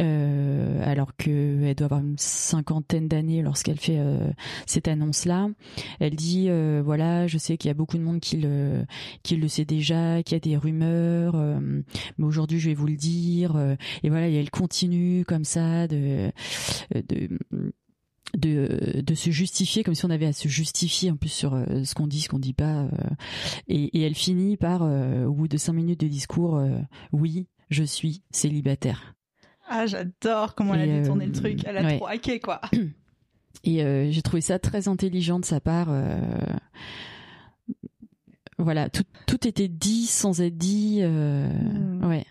[0.00, 4.30] euh, alors qu'elle doit avoir une cinquantaine d'années lorsqu'elle fait euh,
[4.66, 5.48] cette annonce-là,
[6.00, 8.84] elle dit euh, voilà, je sais qu'il y a beaucoup de monde qui le
[9.22, 11.60] qui le sait déjà, qu'il y a des rumeurs, euh,
[12.16, 13.56] mais aujourd'hui je vais vous le dire.
[14.02, 16.32] et voilà, et elle continue comme ça de
[16.94, 17.38] de
[18.36, 21.84] de, de se justifier comme si on avait à se justifier en plus sur euh,
[21.84, 22.82] ce qu'on dit, ce qu'on dit pas.
[22.84, 22.88] euh,
[23.68, 26.62] et, et elle finit par, euh, au bout de cinq minutes de discours,
[27.12, 29.14] oui, je suis célibataire.
[29.68, 31.96] ah j'adore comment elle a détourné le truc elle a ouais.
[31.96, 32.60] trop hacké quoi
[33.64, 35.88] Et j'ai trouvé ça très intelligent de sa part.
[38.58, 41.00] voilà, tout, tout était dit sans être dit.
[41.02, 42.04] Mm.
[42.04, 42.24] Ouais.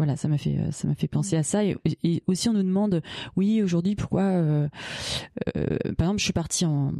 [0.00, 1.62] Voilà, ça m'a fait euh, ça m'a fait penser à ça.
[1.62, 3.02] Et, et aussi on nous demande
[3.36, 4.66] oui aujourd'hui pourquoi euh,
[5.58, 5.66] euh,
[5.98, 6.92] par exemple je suis partie en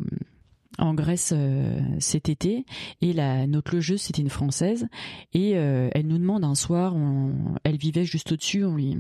[0.79, 2.67] en Grèce euh, cet été
[3.01, 4.87] et la notre logeuse c'était une française
[5.33, 8.97] et elle nous demande un soir on- elle vivait juste au-dessus on lui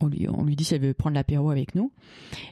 [0.00, 1.92] on lui, on lui dit si elle veut prendre l'apéro avec nous.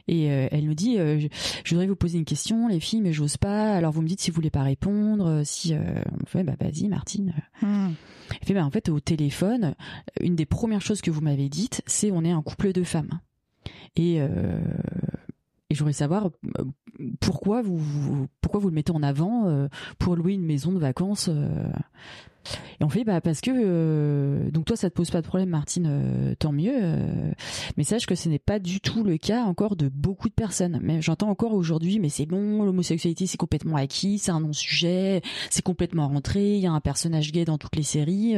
[0.07, 1.27] Et euh, elle nous dit euh, je,
[1.63, 3.73] je voudrais vous poser une question, les filles, mais j'ose pas.
[3.75, 5.25] Alors vous me dites si vous voulez pas répondre.
[5.25, 5.79] euh, Si euh,
[6.21, 7.33] on fait, bah vas-y, Martine.
[7.61, 7.89] Hmm.
[8.39, 9.73] Elle fait, bah en fait, au téléphone,
[10.21, 13.19] une des premières choses que vous m'avez dites, c'est on est un couple de femmes.
[13.95, 14.17] Et
[15.71, 16.29] et je voudrais savoir
[17.19, 21.29] pourquoi vous, vous- pourquoi vous le mettez en avant pour louer une maison de vacances.
[22.79, 25.49] Et on fait bah parce que euh, donc toi ça te pose pas de problème
[25.49, 27.31] Martine euh, tant mieux euh,
[27.77, 30.79] mais sache que ce n'est pas du tout le cas encore de beaucoup de personnes.
[30.81, 35.21] Mais j'entends encore aujourd'hui mais c'est bon l'homosexualité c'est complètement acquis c'est un non sujet
[35.49, 38.35] c'est complètement rentré il y a un personnage gay dans toutes les séries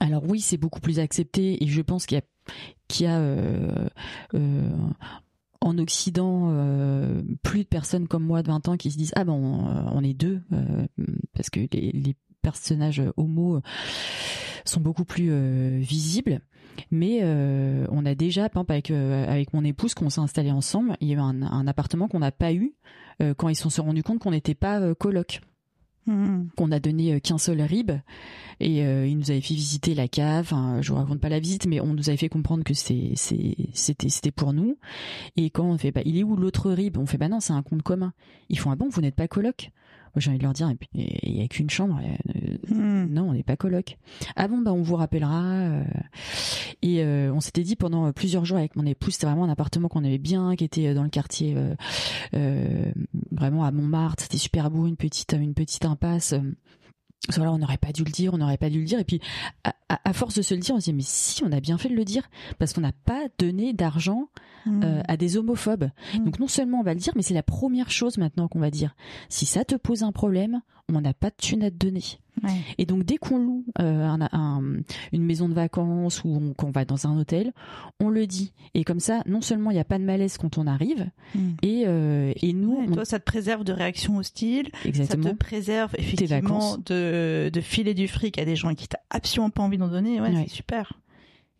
[0.00, 2.24] alors oui c'est beaucoup plus accepté et je pense qu'il y a
[2.88, 3.20] qu'il y a
[5.60, 6.52] en Occident
[7.42, 10.12] plus de personnes comme moi de 20 ans qui se disent ah ben on, est
[10.12, 10.42] deux
[11.34, 13.60] parce que les personnages homo
[14.64, 16.40] sont beaucoup plus euh, visibles
[16.90, 20.50] mais euh, on a déjà par exemple avec euh, avec mon épouse qu'on s'est installé
[20.50, 22.74] ensemble il y a eu un, un appartement qu'on n'a pas eu
[23.22, 25.40] euh, quand ils se sont rendus compte qu'on n'était pas euh, coloc
[26.06, 26.48] Hmm.
[26.58, 27.90] qu'on a donné euh, qu'un seul rib
[28.60, 30.44] et euh, il nous avait fait visiter la cave.
[30.52, 33.12] Enfin, je vous raconte pas la visite, mais on nous avait fait comprendre que c'est
[33.16, 34.76] c'était c'était pour nous.
[35.38, 36.98] Et quand on fait bah il est où l'autre rib?
[36.98, 38.12] On fait bah non c'est un compte commun.
[38.50, 39.70] Ils font ah bon vous n'êtes pas coloc?
[40.16, 42.00] J'ai envie de leur dire et puis il y a qu'une chambre.
[42.02, 43.06] euh, Hmm.
[43.12, 43.98] non, on n'est pas coloc.
[44.36, 45.42] Ah bon, bah on vous rappellera.
[45.44, 45.84] euh.
[46.82, 49.88] Et euh, on s'était dit pendant plusieurs jours avec mon épouse, c'était vraiment un appartement
[49.88, 51.54] qu'on aimait bien, qui était dans le quartier
[52.32, 54.22] vraiment à Montmartre.
[54.22, 56.34] C'était super beau, une petite une petite impasse.
[57.34, 58.98] Voilà, on n'aurait pas dû le dire, on n'aurait pas dû le dire.
[58.98, 59.20] Et puis,
[59.64, 61.60] à, à- à force de se le dire, on se dit mais si, on a
[61.60, 64.28] bien fait de le dire parce qu'on n'a pas donné d'argent.
[64.66, 65.88] Euh, à des homophobes.
[66.14, 66.24] Mm.
[66.24, 68.70] Donc non seulement on va le dire, mais c'est la première chose maintenant qu'on va
[68.70, 68.94] dire.
[69.28, 70.60] Si ça te pose un problème,
[70.92, 72.02] on n'a pas de thune à te donner.
[72.78, 74.60] Et donc dès qu'on loue euh, un, un,
[75.12, 77.52] une maison de vacances ou qu'on va dans un hôtel,
[78.00, 78.52] on le dit.
[78.74, 81.38] Et comme ça, non seulement il n'y a pas de malaise quand on arrive, Mm.
[81.62, 84.68] et, euh, et nous, Ouais, toi, ça te préserve de réactions hostiles.
[84.84, 85.22] exactement.
[85.24, 89.50] Ça te préserve effectivement de, de filer du fric à des gens qui t'as absolument
[89.50, 90.20] pas envie d'en donner.
[90.20, 90.44] Ouais, Ouais.
[90.48, 90.92] c'est super.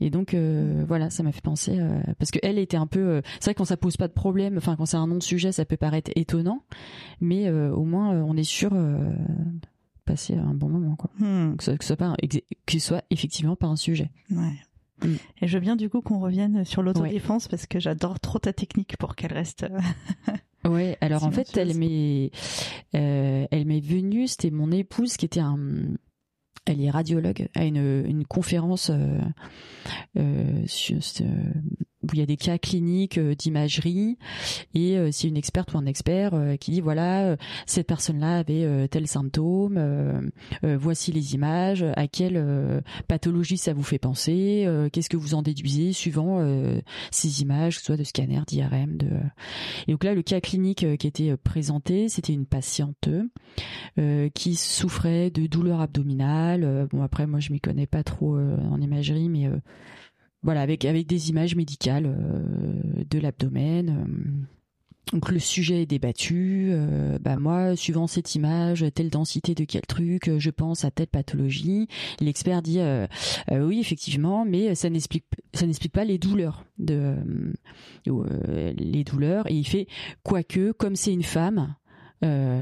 [0.04, 3.00] Et donc euh, voilà, ça m'a fait penser euh, parce que elle était un peu.
[3.00, 5.20] euh, c'est vrai que quand ça pose pas de problème, enfin quand c'est un non
[5.20, 6.62] sujet, ça peut paraître étonnant,
[7.20, 8.98] mais au moins on est sûr de
[10.04, 11.10] passer un bon moment quoi.
[11.18, 13.76] Hmm, Que ce, que ce soit pas un- ex- que ce soit effectivement pas un
[13.76, 14.10] sujet.
[14.30, 14.52] ouais.
[15.02, 15.14] Mm.
[15.42, 18.52] Et je veux bien du coup qu'on revienne sur l'autodéfense parce que j'adore trop ta
[18.52, 19.66] technique pour qu'elle reste.
[20.66, 22.30] Ouais, alors en fait, elle m'est,
[22.92, 25.58] elle m'est venue, c'était mon épouse qui était un,
[26.66, 29.18] elle est radiologue à une, une conférence euh,
[30.16, 30.98] euh, sur,
[32.04, 34.16] où il y a des cas cliniques euh, d'imagerie
[34.74, 37.36] et euh, c'est une experte ou un expert euh, qui dit voilà euh,
[37.66, 40.20] cette personne-là avait euh, tel symptôme, euh,
[40.64, 45.16] euh, voici les images, à quelle euh, pathologie ça vous fait penser, euh, qu'est-ce que
[45.16, 49.08] vous en déduisez suivant euh, ces images, que ce soit de scanner, d'IRM, de
[49.86, 53.08] et donc là, le cas clinique euh, qui était euh, présenté, c'était une patiente
[53.98, 56.64] euh, qui souffrait de douleurs abdominales.
[56.64, 59.58] Euh, bon, après, moi, je m'y connais pas trop euh, en imagerie, mais euh,
[60.44, 63.88] voilà, avec avec des images médicales euh, de l'abdomen.
[63.90, 64.46] euh.
[65.12, 66.68] donc le sujet est débattu.
[66.72, 70.90] euh, bah moi, suivant cette image, telle densité de quel truc, euh, je pense à
[70.90, 71.88] telle pathologie.
[72.20, 73.06] L'expert dit euh,
[73.50, 77.16] euh, oui, effectivement, mais ça n'explique ça n'explique pas les douleurs de
[78.06, 79.86] les douleurs et il fait
[80.22, 81.74] quoique comme c'est une femme
[82.24, 82.60] euh,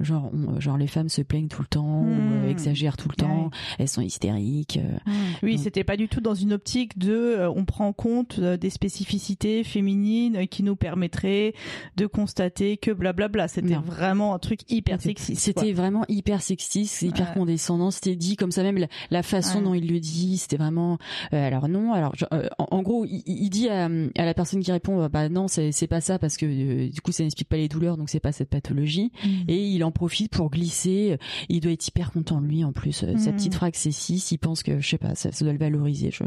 [0.00, 2.48] genre on- genre les femmes se plaignent tout le temps ou euh, Hmm.
[2.48, 6.34] exagèrent tout le temps elles sont hystériques euh, Oui, Donc- c'était pas du tout dans
[6.34, 11.54] une optique de euh, on prend en compte des spécificités féminines qui nous permettraient
[11.96, 13.48] de constater que blablabla.
[13.48, 15.40] C'était vraiment un truc hyper sexiste.
[15.40, 17.34] C'était vraiment hyper sexiste, hyper Ouais.
[17.34, 17.90] condescendant.
[17.90, 19.64] C'était dit comme ça même la, la façon Ouais.
[19.64, 20.98] dont il le dit, c'était vraiment.
[21.32, 24.34] euh, alors non, alors je- euh, en, en gros, il, il dit à, à la
[24.34, 27.48] personne qui répond, euh, bah non, c'est pas ça parce que du coup ça n'explique
[27.48, 28.83] pas les douleurs, donc c'est pas cette pathologie.
[28.86, 29.10] Quoi.
[29.24, 29.44] Mm.
[29.48, 31.18] Et il en profite pour glisser.
[31.48, 33.02] Il doit être hyper content lui en plus.
[33.02, 33.36] Euh, Sa Mhm.
[33.36, 36.10] petite phrase sexiste, il pense que je sais pas, ça, ça doit le valoriser.
[36.10, 36.24] Je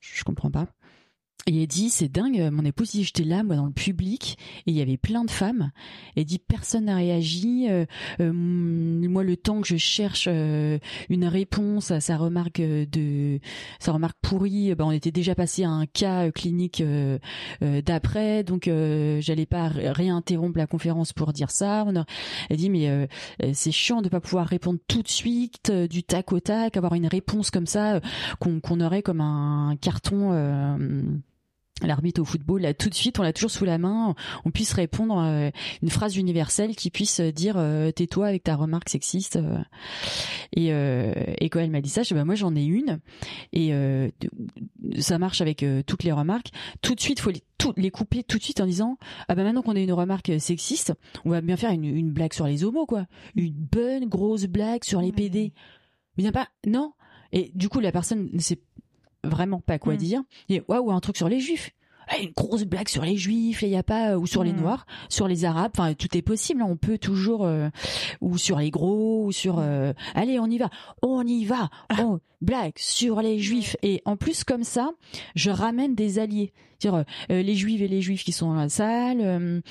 [0.00, 0.66] je comprends pas.
[1.48, 4.72] Et il dit, c'est dingue, mon épouse dit, j'étais là, moi, dans le public, et
[4.72, 5.70] il y avait plein de femmes.
[6.16, 7.68] Il dit, personne n'a réagi.
[7.70, 7.84] euh,
[8.20, 13.38] euh, moi, le temps que je cherche euh, une réponse à sa remarque euh, de,
[13.78, 16.82] sa remarque pourrie, ben, on était déjà passé à un cas euh, clinique
[17.60, 21.84] d'après, donc j'allais pas ré- réinterrompre la conférence pour dire ça.
[21.86, 22.06] On a-
[22.50, 23.08] elle dit, mais
[23.52, 27.06] c'est chiant de pas pouvoir répondre tout de suite, du tac au tac, avoir une
[27.06, 28.00] réponse comme ça,
[28.40, 30.32] qu'on aurait comme un carton.
[31.82, 34.14] L'arbitre au football, là, tout de suite, on l'a toujours sous la main.
[34.46, 35.50] On puisse répondre euh,
[35.82, 39.36] une phrase universelle qui puisse euh, dire euh, tais-toi avec ta remarque sexiste.
[39.36, 39.58] euh.
[40.54, 43.00] Et, euh, et quand elle m'a dit ça, je dis, bah, moi j'en ai une
[43.52, 44.08] et euh,
[44.98, 46.48] ça marche avec toutes les remarques.
[46.80, 48.96] Tout de suite, faut les, tout, les couper tout de suite en disant
[49.28, 50.94] ah bah maintenant qu'on a une remarque sexiste,
[51.26, 54.82] on va bien faire une, une blague sur les homos quoi, une bonne grosse blague
[54.82, 55.52] sur les PD.
[56.16, 56.92] Mais il n'y a pas non.
[57.32, 58.60] Et du coup la personne ne sait
[59.28, 59.98] vraiment pas quoi Mm.
[59.98, 60.22] dire.
[60.48, 61.70] Et waouh un truc sur les juifs.
[62.08, 64.60] Ah, une grosse blague sur les juifs, il y a pas ou sur les Mm.
[64.60, 66.66] noirs, sur les arabes, enfin tout est possible, hein.
[66.68, 67.68] on peut toujours euh,
[68.20, 70.70] ou sur les gros ou sur euh, allez, on y va.
[71.02, 71.68] On y va.
[71.98, 74.90] On blague sur les juifs et en plus comme ça,
[75.34, 76.52] je ramène des alliés.
[76.78, 79.62] C'est-à-dire euh, les juifs et les juifs qui sont dans la salle,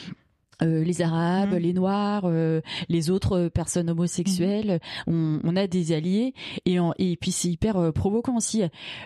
[0.62, 1.58] euh, les arabes, Mhm.
[1.60, 6.34] les noirs, euh, les autres euh, personnes homosexuelles, on, on a des alliés
[6.66, 8.64] et en- et puis c'est hyper euh, provoquant aussi.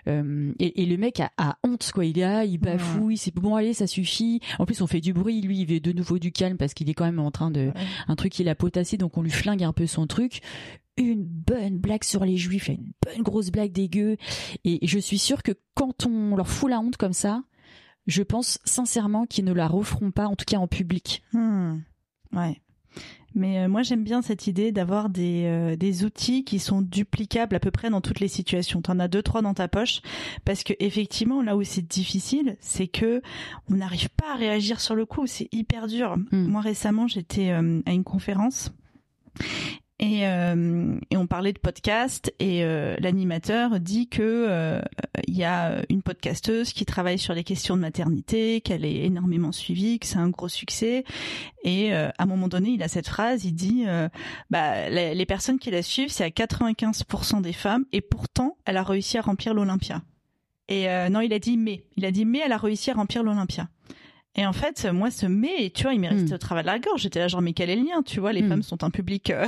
[0.07, 3.55] Euh, et, et le mec a, a honte quoi, il là, il bafouille, c'est bon
[3.55, 4.39] allez ça suffit.
[4.59, 6.89] En plus on fait du bruit, lui il veut de nouveau du calme parce qu'il
[6.89, 7.71] est quand même en train de
[8.07, 10.41] un truc qu'il a potassé donc on lui flingue un peu son truc.
[10.97, 14.17] Une bonne blague sur les juifs, une bonne grosse blague dégueu.
[14.65, 17.41] Et je suis sûre que quand on leur fout la honte comme ça,
[18.07, 21.23] je pense sincèrement qu'ils ne la referont pas, en tout cas en public.
[21.33, 21.77] Hmm.
[22.33, 22.61] Ouais.
[23.35, 27.55] Mais euh, moi j'aime bien cette idée d'avoir des, euh, des outils qui sont duplicables
[27.55, 28.81] à peu près dans toutes les situations.
[28.81, 30.01] T'en as deux trois dans ta poche
[30.45, 33.21] parce que effectivement là où c'est difficile, c'est que
[33.69, 35.27] on n'arrive pas à réagir sur le coup.
[35.27, 36.17] C'est hyper dur.
[36.31, 36.47] Hmm.
[36.47, 38.71] Moi récemment j'étais euh, à une conférence.
[40.01, 44.81] Et, euh, et on parlait de podcast et euh, l'animateur dit que euh,
[45.27, 49.51] il y a une podcasteuse qui travaille sur les questions de maternité, qu'elle est énormément
[49.51, 51.03] suivie, que c'est un gros succès.
[51.65, 54.07] Et euh, à un moment donné, il a cette phrase, il dit euh,
[54.49, 58.77] bah, les, les personnes qui la suivent, c'est à 95% des femmes, et pourtant, elle
[58.77, 60.01] a réussi à remplir l'Olympia.
[60.69, 61.83] Et euh, non, il a dit mais.
[61.97, 63.67] Il a dit mais elle a réussi à remplir l'Olympia.
[64.35, 66.35] Et en fait, moi, ce mais, tu vois, il m'est resté Mm.
[66.35, 67.01] au travers de la gorge.
[67.01, 68.01] J'étais là, genre, mais quel est le lien?
[68.03, 68.47] Tu vois, les Mm.
[68.49, 69.45] femmes sont un public euh,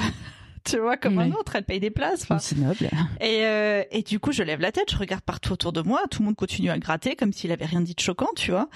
[0.70, 2.24] tu vois, comme un autre, elle paye des places.
[2.24, 2.40] enfin.
[2.40, 2.90] C'est noble.
[3.20, 6.02] Et, euh, et du coup, je lève la tête, je regarde partout autour de moi,
[6.10, 8.70] tout le monde continue à gratter comme s'il avait rien dit de choquant, tu vois.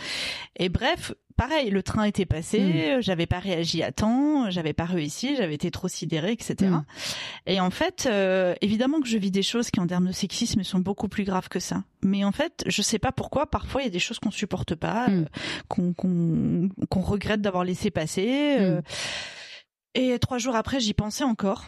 [0.57, 5.35] Et bref, pareil, le train était passé, j'avais pas réagi à temps, j'avais pas réussi,
[5.35, 6.55] j'avais été trop sidérée, etc.
[6.71, 6.83] Mm.
[7.47, 10.63] Et en fait, euh, évidemment que je vis des choses qui en termes de sexisme
[10.63, 11.83] sont beaucoup plus graves que ça.
[12.03, 14.75] Mais en fait, je sais pas pourquoi, parfois il y a des choses qu'on supporte
[14.75, 15.25] pas, Mm.
[15.79, 15.91] euh,
[16.89, 18.57] qu'on regrette d'avoir laissé passer.
[18.59, 18.83] euh, Mm.
[19.95, 21.65] Et trois jours après, j'y pensais encore.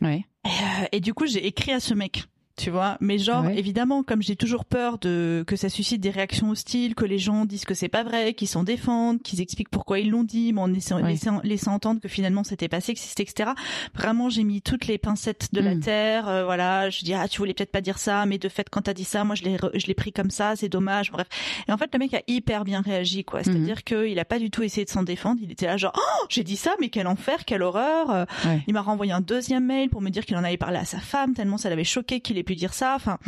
[0.00, 0.24] Ouais.
[0.44, 2.24] Et, euh, et du coup, j'ai écrit à ce mec.
[2.56, 3.58] Tu vois, mais genre ouais.
[3.58, 7.46] évidemment, comme j'ai toujours peur de que ça suscite des réactions hostiles, que les gens
[7.46, 10.60] disent que c'est pas vrai, qu'ils s'en défendent, qu'ils expliquent pourquoi ils l'ont dit, mais
[10.60, 11.08] en laissant, Ouais.
[11.10, 13.50] laissant, laissant entendre que finalement c'était pas sexiste, etc.
[13.92, 15.80] Vraiment, j'ai mis toutes les pincettes de la Mm.
[15.80, 16.28] terre.
[16.28, 18.82] euh, voilà, je dis ah tu voulais peut-être pas dire ça, mais de fait quand
[18.82, 21.10] t'as dit ça, moi je l'ai, je l'ai pris comme ça, c'est dommage.
[21.10, 21.26] Bref,
[21.68, 23.42] et en fait le mec a hyper bien réagi quoi.
[23.42, 25.40] C'est-à-dire qu'il a pas du tout essayé de s'en défendre.
[25.42, 28.26] Il était là genre oh j'ai dit ça, mais quel enfer, quelle horreur.
[28.46, 28.62] Ouais.
[28.68, 31.00] il m'a renvoyé un deuxième mail pour me dire qu'il en avait parlé à sa
[31.00, 32.94] femme, tellement ça l'avait choqué qu'il pu dire ça.
[32.94, 33.18] Enfin,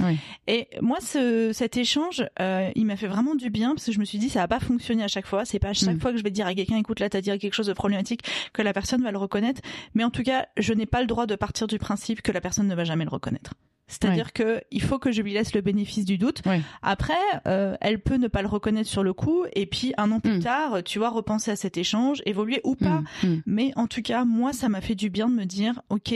[0.47, 3.99] et moi, ce, cet échange, euh, il m'a fait vraiment du bien parce que je
[3.99, 5.45] me suis dit, ça va pas fonctionner à chaque fois.
[5.45, 6.01] C'est pas à chaque Mm.
[6.01, 8.23] fois que je vais dire à quelqu'un, écoute, là, t'as dit quelque chose de problématique,
[8.53, 9.61] que la personne va le reconnaître.
[9.95, 12.41] Mais en tout cas, je n'ai pas le droit de partir du principe que la
[12.41, 13.55] personne ne va jamais le reconnaître.
[13.89, 16.43] C'est-à-dire que il faut que je lui laisse le bénéfice du doute.
[16.83, 17.15] Après,
[17.47, 20.39] euh, elle peut ne pas le reconnaître sur le coup, et puis un an plus
[20.39, 20.43] Mm.
[20.43, 23.05] tard, tu vois, repenser à cet échange, évoluer ou pas.
[23.23, 23.27] Mm.
[23.29, 23.43] Mm.
[23.47, 26.13] Mais en tout cas, moi, ça m'a fait du bien de me dire, ok,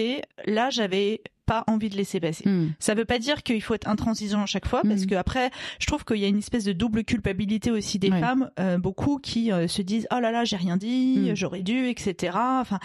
[0.47, 2.49] là, j'avais pas envie de laisser passer.
[2.49, 2.75] Mm.
[2.79, 5.07] Ça veut pas dire qu'il faut être intransigeant à chaque fois, parce Mhm.
[5.09, 8.21] que après, je trouve qu'il y a une espèce de double culpabilité aussi des Ouais.
[8.21, 11.35] femmes, euh, beaucoup qui euh, se disent oh là là, j'ai rien dit, Mhm.
[11.35, 12.37] j'aurais dû, etc.
[12.61, 12.79] Enfin,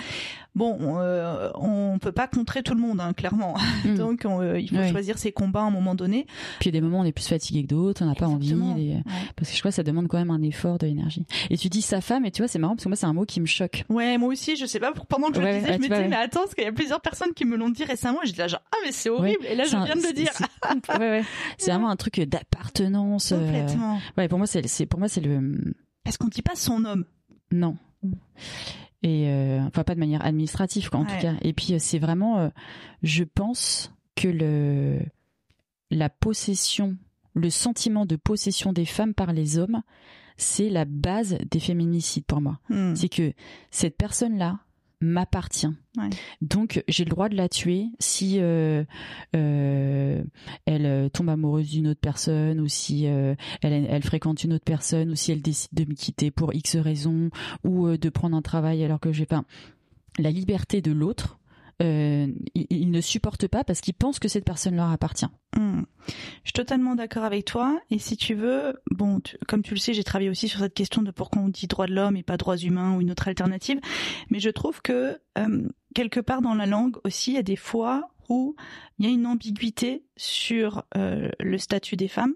[0.56, 3.54] bon, euh, on peut pas contrer tout le monde, hein, clairement.
[3.86, 3.98] Mm.
[3.98, 4.90] Donc, on, euh, il faut Ouais.
[4.92, 6.26] choisir ses combats à un moment donné.
[6.60, 8.16] Puis il y a des moments où on est plus fatigué que d'autres, on n'a
[8.16, 8.56] pas envie.
[9.36, 11.24] Parce que je crois que ça demande quand même un effort de l'énergie.
[11.52, 13.14] Et tu dis sa femme, et tu vois, c'est marrant parce que moi, c'est un
[13.14, 13.84] mot qui me choque.
[13.90, 16.16] Ouais, moi aussi, je sais pas, pendant que je le disais, je me disais, mais
[16.16, 18.64] attends, parce qu'il y a plusieurs personnes qui me l'ont dit récemment, et là genre,
[18.72, 20.32] ah, mais c'est horrible, et là, je un- viens de le dire.
[20.34, 20.44] c'est-
[21.00, 21.24] ouais, ouais.
[21.58, 23.32] C'est vraiment un truc d'appartenance.
[23.32, 24.00] euh, Complètement.
[24.18, 27.06] Ouais, pour moi, c'est, pour moi, c'est le, Parce qu'on dit pas son homme.
[27.52, 27.78] non.
[29.04, 31.34] Et, euh, enfin, pas de manière administrative, quoi, en tout cas.
[31.42, 32.50] Et puis, euh, c'est vraiment, euh,
[33.04, 35.00] je pense que le,
[35.92, 36.98] la possession,
[37.36, 39.82] le sentiment de possession des femmes par les hommes,
[40.38, 42.60] c'est la base des féminicides pour moi.
[42.70, 42.96] Hmm.
[42.96, 43.34] c'est que
[43.72, 44.60] cette personne-là
[45.06, 45.70] m'appartient.
[45.98, 46.10] Ouais.
[46.42, 48.84] Donc j'ai le droit de la tuer si euh,
[49.36, 50.24] euh,
[50.66, 54.66] elle euh, tombe amoureuse d'une autre personne ou si euh, elle, elle fréquente une autre
[54.66, 57.30] personne ou si elle décide de me quitter pour X raison
[57.64, 59.44] ou de prendre un travail alors que j'ai pas
[60.18, 61.40] la liberté de l'autre.
[61.82, 65.28] Euh, il, il ne supporte pas parce qu'il pense que cette personne leur appartient.
[65.58, 65.82] Hmm.
[66.08, 67.80] Je suis totalement d'accord avec toi.
[67.90, 71.02] Et si tu veux, bon, comme tu le sais, j'ai travaillé aussi sur cette question
[71.02, 73.80] de pourquoi on dit droit de l'homme et pas droits humains ou une autre alternative.
[74.30, 77.56] Mais je trouve que euh, quelque part dans la langue aussi, il y a des
[77.56, 78.56] fois où
[78.98, 82.34] il y a une ambiguïté sur euh, le statut des femmes.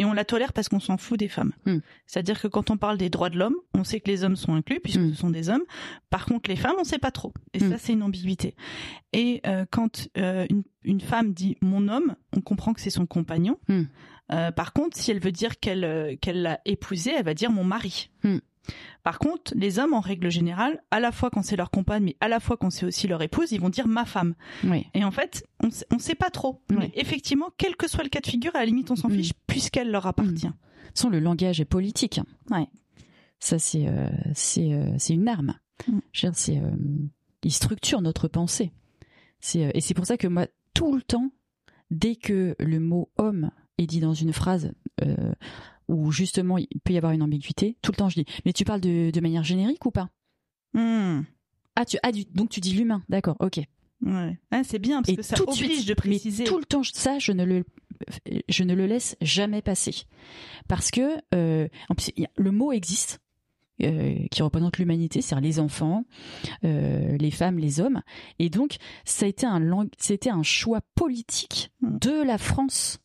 [0.00, 1.52] Et on la tolère parce qu'on s'en fout des femmes.
[1.66, 1.78] Hmm.
[2.06, 4.54] C'est-à-dire que quand on parle des droits de l'homme, on sait que les hommes sont
[4.54, 5.10] inclus puisque Hmm.
[5.12, 5.64] ce sont des hommes.
[6.10, 7.32] Par contre, les femmes, on sait pas trop.
[7.52, 7.70] Et Hmm.
[7.72, 8.54] ça, c'est une ambiguïté.
[9.12, 13.06] Et euh, quand euh, une, une femme dit mon homme, on comprend que c'est son
[13.06, 13.58] compagnon.
[14.30, 17.64] Euh, par contre, si elle veut dire qu'elle qu'elle l'a épousé, elle va dire mon
[17.64, 18.10] mari.
[19.02, 22.16] Par contre, les hommes, en règle générale, à la fois quand c'est leur compagne, mais
[22.20, 24.34] à la fois quand c'est aussi leur épouse, ils vont dire ma femme.
[24.64, 24.86] Oui.
[24.94, 26.62] Et en fait, on sait, on sait pas trop.
[26.70, 29.16] Mais effectivement, quel que soit le cas de figure, à la limite, on s'en Hmm.
[29.16, 30.48] fiche puisqu'elle leur appartient.
[30.48, 32.20] Toute façon, le langage est politique.
[32.50, 32.66] Ouais.
[33.40, 35.54] Ça, c'est euh, c'est euh, une arme.
[35.86, 35.98] Mm.
[36.12, 36.70] Je veux dire, c'est euh,
[37.44, 38.72] il structure notre pensée.
[39.40, 41.30] C'est et c'est pour ça que moi, tout le temps,
[41.90, 44.72] dès que le mot homme est dit dans une phrase
[45.88, 48.64] où justement il peut y avoir une ambiguïté, tout le temps je dis mais tu
[48.64, 50.08] parles de, de manière générique ou pas
[50.74, 51.22] Hmm.
[51.76, 53.60] Ah tu ah du- donc tu dis l'humain, d'accord, ok.
[54.04, 54.38] Ouais.
[54.52, 56.44] Ah, c'est bien parce Et que ça tout de oblige suite, de préciser.
[56.44, 57.64] Mais tout le temps, ça, je ne le,
[58.48, 59.94] je ne le laisse jamais passer.
[60.68, 63.18] Parce que, euh, en plus, le mot existe,
[63.82, 66.04] euh, qui représente l'humanité, c'est-à-dire les enfants,
[66.64, 68.02] euh, les femmes, les hommes.
[68.38, 71.98] Et donc, ça a été un, lang- c'était un choix politique Mm.
[71.98, 72.98] de la France.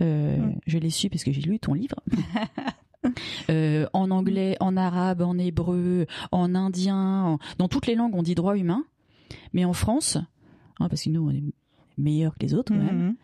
[0.00, 0.54] Euh, Mm.
[0.66, 1.96] Je l'ai su parce que j'ai lu ton livre.
[3.48, 8.22] Euh, en anglais, en arabe, en hébreu, en indien, en- dans toutes les langues on
[8.22, 8.84] dit droit humain,
[9.54, 10.18] mais en France,
[10.78, 11.42] hein, parce que nous on est
[11.96, 13.16] meilleurs que les autres quand même, Mhm.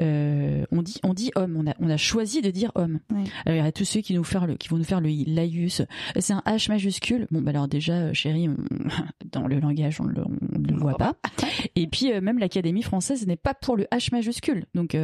[0.00, 3.00] euh, on dit on dit homme, on a on a choisi de dire homme.
[3.10, 3.24] Oui.
[3.44, 5.08] Alors, il y a tous ceux qui nous faire le qui vont nous faire le
[5.26, 5.82] laïus,
[6.16, 7.26] c'est un H majuscule.
[7.32, 8.56] Bon bah alors déjà chérie, on-
[9.32, 11.16] dans le langage on le, on ne le voit pas.
[11.74, 14.64] Et puis euh, même l'Académie française n'est pas pour le H majuscule.
[14.76, 14.94] Donc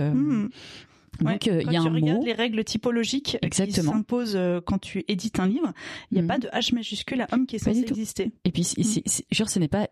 [1.22, 1.24] euh.
[1.26, 3.92] Ouais, donc euh, il quand y a tu un regardes mot les règles typologiques Exactement.
[3.92, 5.72] qui s'imposent euh, quand tu édites un livre,
[6.10, 6.28] il n'y a Mhm.
[6.28, 8.32] pas de H majuscule à homme qui est censé exister.
[8.44, 9.88] Et puis, c'est- c'est- genre, ce n'est pas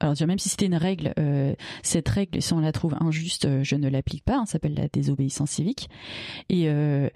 [0.00, 3.62] alors même si c'était une règle, euh, cette règle, si on la trouve injuste, euh,
[3.62, 4.36] je ne l'applique pas.
[4.38, 5.88] Hein, ça s'appelle la désobéissance civique.
[6.50, 7.08] Et, euh,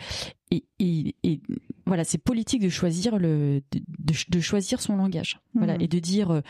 [0.53, 1.41] et, et, et,
[1.87, 5.41] voilà, c'est politique de choisir le, de, de choisir son langage.
[5.55, 5.81] Voilà, Mhm.
[5.83, 6.41] et de dire, euh,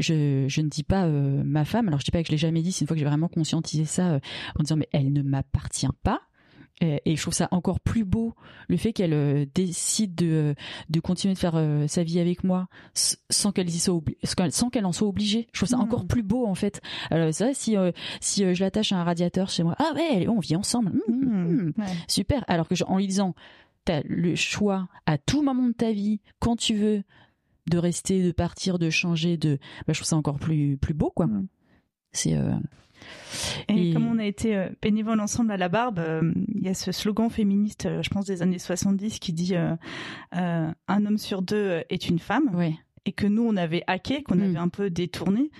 [0.00, 1.86] je, je ne dis pas euh, ma femme.
[1.88, 2.72] Alors je dis pas que je l'ai jamais dit.
[2.72, 4.20] C'est une fois que j'ai vraiment conscientisé ça euh,
[4.58, 6.22] en disant, mais elle ne m'appartient pas.
[6.80, 8.34] Et et je trouve ça encore plus beau
[8.68, 10.54] le fait qu'elle euh, décide de,
[10.90, 12.66] de continuer de faire euh, sa vie avec moi
[13.30, 14.16] sans qu'elle y soit obli-
[14.50, 15.46] sans qu'elle- en soit obligée.
[15.52, 15.82] Je trouve ça Mhm.
[15.84, 16.80] encore plus beau en fait.
[17.10, 19.92] Alors c'est vrai si euh, si euh, je l'attache à un radiateur chez moi, ah
[19.94, 20.92] ouais, on vit ensemble.
[21.08, 21.74] Mhm.
[21.78, 21.84] Ouais.
[22.08, 22.44] super.
[22.48, 23.34] Alors que je- en lui disant,
[23.84, 27.02] t'as le choix à tout moment de ta vie, quand tu veux,
[27.70, 31.12] de rester, de partir, de changer, de, bah, je trouve ça encore plus plus beau
[31.14, 31.28] quoi.
[32.12, 32.52] C'est euh,
[33.68, 36.68] Et, Et- comme on a été euh, bénévoles ensemble à la Barbe, euh, il y
[36.68, 41.42] a ce slogan féministe, euh, je pense des années 70, qui dit un homme sur
[41.42, 42.50] deux est une femme,
[43.06, 44.42] et que nous on avait hacké, qu'on Mm.
[44.42, 45.50] avait un peu détourné,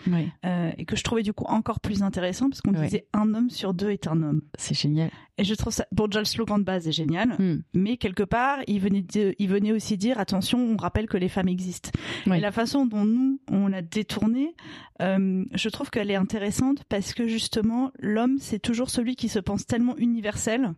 [0.44, 3.50] euh, et que je trouvais du coup encore plus intéressant parce qu'on disait un homme
[3.50, 4.42] sur deux est un homme.
[4.58, 5.10] c'est génial.
[5.36, 8.22] Et je trouve ça, bon déjà le slogan de base est génial, Hum, mais quelque
[8.22, 11.90] part il venait, de- il venait aussi dire attention, on rappelle que les femmes existent.
[12.26, 12.38] Ouais.
[12.38, 14.54] Et la façon dont nous on l'a détourné,
[15.02, 19.38] euh, je trouve qu'elle est intéressante parce que justement l'homme c'est toujours celui qui se
[19.40, 20.72] pense tellement universel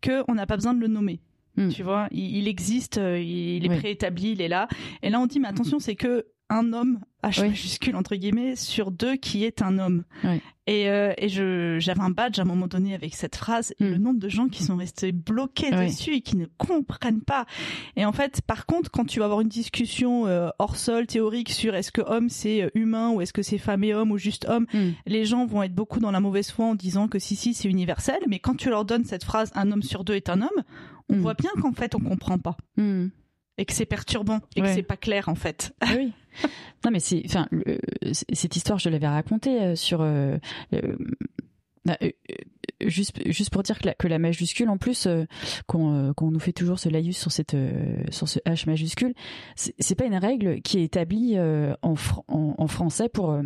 [0.00, 1.20] que on n'a pas besoin de le nommer.
[1.56, 1.68] Mm.
[1.68, 4.68] Tu vois, il, il existe, euh, il est préétabli, il est là.
[5.02, 8.90] Et là on dit mais attention c'est que un homme H majuscule entre guillemets sur
[8.90, 10.02] deux qui est un homme.
[10.66, 13.84] Et, euh, et je j'avais un badge à un moment donné avec cette phrase et
[13.84, 13.90] Mm.
[13.90, 17.46] le nombre de gens qui sont restés bloqués dessus et qui ne comprennent pas.
[17.96, 21.50] Et en fait, par contre, quand tu vas avoir une discussion euh, hors sol théorique
[21.50, 24.46] sur est-ce que homme c'est humain ou est-ce que c'est femme et homme ou juste
[24.48, 24.66] homme,
[25.06, 27.68] les gens vont être beaucoup dans la mauvaise foi en disant que si si c'est
[27.68, 28.18] universel.
[28.28, 30.62] Mais quand tu leur donnes cette phrase un homme sur deux est un homme,
[31.10, 31.20] on Mm.
[31.20, 33.10] voit bien qu'en fait on comprend pas hum.
[33.58, 35.74] et que c'est perturbant et que c'est pas clair en fait.
[35.80, 36.12] Ah oui.
[36.84, 37.46] Non mais c'est, enfin,
[38.12, 40.00] cette histoire je l'avais racontée euh, sur.
[40.00, 40.36] euh,
[40.74, 40.96] euh,
[42.84, 45.24] Juste, juste pour dire que la, que la majuscule, en plus, euh,
[45.66, 49.14] qu'on euh, qu'on nous fait toujours ce laïus sur cette, euh, sur ce H majuscule,
[49.56, 53.36] c'est pas une règle qui est établie en, fr- en, en français pour.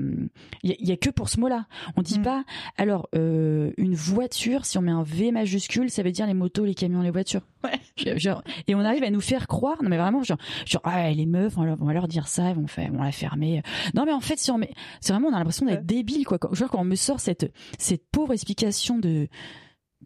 [0.62, 1.66] Il y, a- y a que pour ce mot-là.
[1.96, 2.22] On dit Mm.
[2.22, 2.44] pas.
[2.76, 6.74] Alors, une voiture, si on met un V majuscule, ça veut dire les motos, les
[6.74, 7.42] camions, les voitures.
[7.64, 7.70] Ouais.
[7.96, 9.82] Je- Genre, et on arrive à nous faire croire.
[9.82, 12.50] Non mais vraiment, genre, genre ah les meufs, on leur, on va leur dire ça,
[12.50, 13.62] ils vont faire, on la fermer.
[13.94, 15.84] Non mais en fait, si on met, c'est vraiment, on a l'impression d'être Ouais.
[15.84, 16.38] débile quoi.
[16.38, 19.08] Quand, genre quand on me sort cette cette pauvre explication de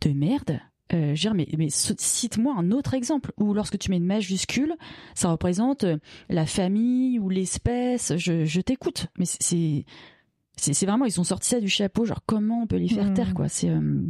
[0.01, 0.61] de merde.
[0.95, 4.07] Euh, je veux dire, mais, mais cite-moi un autre exemple où lorsque tu mets une
[4.07, 4.75] majuscule,
[5.15, 5.99] ça représente euh,
[6.31, 8.17] la famille ou l'espèce.
[8.17, 9.85] Je, je t'écoute, mais c'est-
[10.57, 12.05] c'est vraiment ils ont sorti ça du chapeau.
[12.07, 14.01] Genre comment on peut les faire taire quoi C'est euh,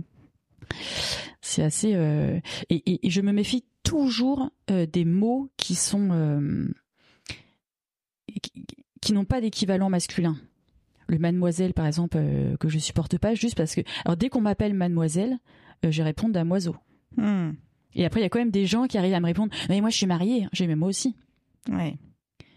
[1.40, 2.38] c'est assez euh,
[2.70, 6.68] et, et, et je me méfie toujours des mots qui sont
[8.42, 8.66] qui,
[9.00, 10.36] qui n'ont pas d'équivalent masculin.
[11.08, 14.40] Le mademoiselle par exemple euh, que je supporte pas juste parce que alors dès qu'on
[14.40, 15.38] m'appelle mademoiselle,
[15.84, 16.76] euh, je réponds damoiseau.
[17.16, 17.52] Hmm.
[17.94, 19.80] Et après il y a quand même des gens qui arrivent à me répondre mais
[19.80, 21.16] moi je suis mariée, j'ai mais moi aussi.
[21.70, 21.96] Ouais.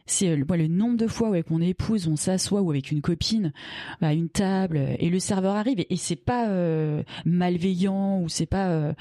[0.06, 2.92] C'est euh, moi le nombre de fois où avec mon épouse on s'assoit ou avec
[2.92, 3.54] une copine
[4.02, 8.30] à une table euh, et le serveur arrive et, et c'est pas euh, malveillant ou
[8.30, 8.94] c'est pas euh,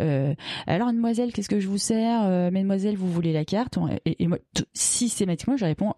[0.00, 0.34] euh,
[0.66, 2.22] alors mademoiselle qu'est-ce que je vous sers?
[2.50, 3.78] Mademoiselle vous voulez la carte?
[4.04, 4.38] Et, et moi
[4.74, 5.92] systématiquement je réponds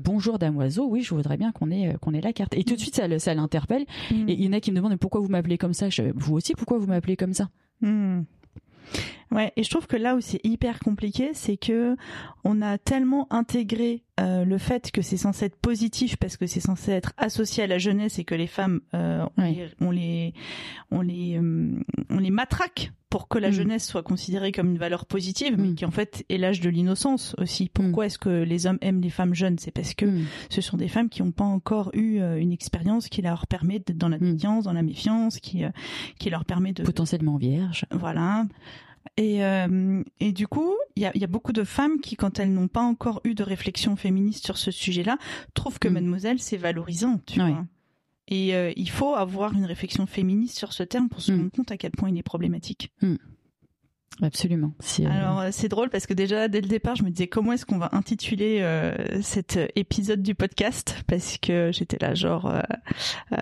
[0.00, 2.54] bonjour damoiseau oui je voudrais bien qu'on ait qu'on ait la carte.
[2.54, 4.28] Et tout de suite ça ça l'interpelle Hmm.
[4.28, 5.88] et il y en a qui me demandent pourquoi vous m'appelez comme ça?
[5.88, 7.48] Je, vous aussi pourquoi vous m'appelez comme ça?
[7.80, 8.22] Hmm.
[9.32, 11.96] Ouais, et je trouve que là où c'est hyper compliqué, c'est que
[12.44, 16.60] on a tellement intégré euh, le fait que c'est censé être positif parce que c'est
[16.60, 20.32] censé être associé à la jeunesse et que les femmes euh, on, les, on les
[20.90, 21.72] on les euh,
[22.08, 23.52] on les matraque pour que la Mm.
[23.52, 25.74] jeunesse soit considérée comme une valeur positive, mais Mm.
[25.74, 27.68] qui en fait est l'âge de l'innocence aussi.
[27.68, 29.58] Pourquoi est-ce que les hommes aiment les femmes jeunes?
[29.58, 30.06] C'est parce que
[30.50, 33.80] ce sont des femmes qui n'ont pas encore eu euh, une expérience qui leur permet
[33.80, 34.32] d'être dans la Mm.
[34.32, 35.70] méfiance, dans la méfiance, qui euh,
[36.20, 38.46] qui leur permet de potentiellement vierge voilà.
[39.16, 42.16] Et, euh, et du coup, il y a, il y a beaucoup de femmes qui,
[42.16, 45.18] quand elles n'ont pas encore eu de réflexion féministe sur ce sujet-là,
[45.54, 45.92] trouvent que Mm.
[45.92, 47.64] mademoiselle, c'est valorisant, tu vois.
[48.28, 51.38] Et euh, il faut avoir une réflexion féministe sur ce terme pour se Mm.
[51.38, 52.90] rendre compte à quel point il est problématique.
[54.22, 54.72] Absolument.
[54.80, 57.26] C'est, euh, Alors euh, c'est drôle parce que déjà dès le départ je me disais
[57.26, 61.02] comment est-ce qu'on va intituler euh, cet euh, épisode du podcast?
[61.06, 62.60] Parce que j'étais là genre euh,
[63.32, 63.36] euh,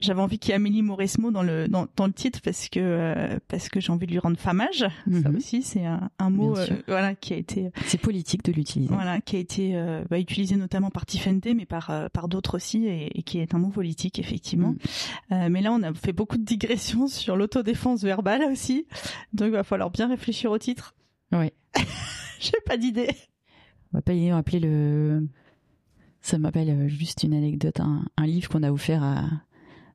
[0.00, 2.78] j'avais envie qu'il y ait Amélie Mauresmo dans le dans, dans le titre parce que
[2.80, 4.78] euh, parce que j'ai envie de lui rendre famage.
[4.78, 4.88] Ça
[5.30, 5.36] Mhm.
[5.36, 8.92] aussi c'est un, un mot euh, voilà qui a été c'est politique de l'utiliser.
[8.94, 12.54] voilà qui a été euh, bah, utilisé notamment par Tiffany mais par euh, par d'autres
[12.56, 14.70] aussi et, et qui est un mot politique effectivement.
[14.70, 14.76] Mm.
[15.32, 18.86] Euh, mais là on a fait beaucoup de digressions sur l'autodéfense verbale aussi.
[19.32, 20.94] Donc il va falloir bien réfléchir au titre
[21.32, 21.52] Ouais.
[22.40, 23.10] j'ai pas d'idée
[23.92, 25.26] on va pas y appeler le
[26.20, 29.24] Ça m'appelle euh, juste une anecdote, un, un livre qu'on a offert à,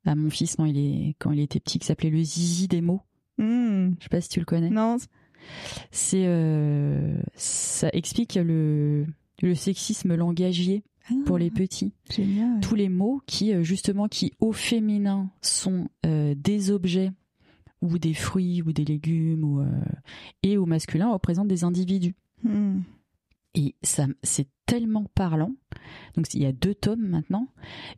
[0.06, 2.82] à mon fils quand il, est, quand il était petit, qui s'appelait Le Zizi des
[2.82, 3.02] mots.
[3.38, 3.92] Hmm.
[4.00, 4.70] Je sais pas si tu le connais.
[4.70, 4.98] Non.
[5.92, 9.06] C'est euh, ça explique le,
[9.42, 10.84] le sexisme langagier
[11.26, 11.94] pour les petits.
[12.10, 12.60] Génial.
[12.62, 17.12] Tous les mots qui euh, justement qui au féminin sont euh, des objets
[17.86, 19.70] ou des fruits ou des légumes ou euh,
[20.44, 22.16] et au masculin représentent des individus.
[22.44, 22.82] Hmm.
[23.54, 25.54] Et ça, c'est tellement parlant.
[26.16, 27.48] Donc il y a deux tomes maintenant.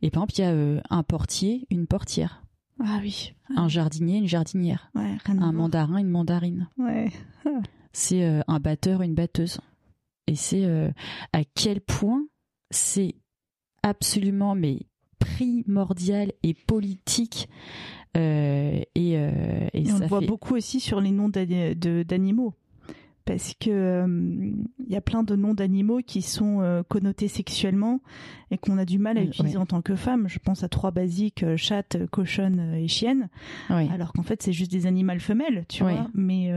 [0.02, 2.44] Et par exemple, il y a euh, un portier, une portière,
[2.80, 3.34] Ah oui.
[3.56, 6.68] un jardinier, une jardinière, Ouais, un mandarin, une mandarine.
[6.78, 7.10] Ouais.
[7.92, 9.58] C'est euh, un batteur, une batteuse.
[10.28, 10.66] Et c'est
[11.32, 12.22] à quel point
[12.70, 13.14] c'est
[13.82, 14.80] absolument mais
[15.18, 17.48] primordial et politique.
[18.16, 19.30] Euh, et, euh,
[19.74, 22.54] et on le voit beaucoup aussi sur les noms d'animaux.
[23.24, 24.06] Parce que euh,
[24.86, 28.00] il y a plein de noms d'animaux qui sont euh, connotés sexuellement
[28.50, 30.28] et qu'on a du mal à utiliser en tant que femme.
[30.30, 33.28] Je pense à trois basiques euh, chatte, cochonne et chienne.
[33.90, 36.08] Alors qu'en fait, c'est juste des animaux femelles, tu vois.
[36.14, 36.50] Mais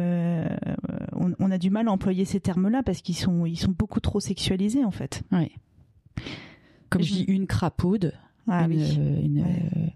[1.14, 3.99] on, on a du mal à employer ces termes-là parce qu'ils sont, ils sont beaucoup
[3.99, 5.24] trop sexualisés, en fait.
[6.89, 8.14] Comme je je- dis, une crapaude,
[8.47, 8.95] Ah une, oui.
[9.26, 9.93] une, Ouais.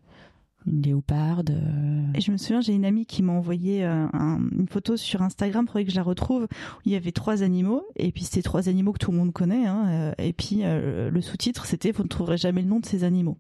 [0.68, 1.52] Une léoparde.
[1.52, 4.98] euh, Et je me souviens, j'ai une amie qui m'a envoyé euh, un- une photo
[4.98, 6.48] sur Instagram, faudrait que je la retrouve, où
[6.86, 9.66] il y avait trois animaux, et puis c'était trois animaux que tout le monde connaît,
[9.66, 12.86] hein, euh, et puis euh, le sous-titre c'était Vous ne trouverez jamais le nom de
[12.86, 13.38] ces animaux.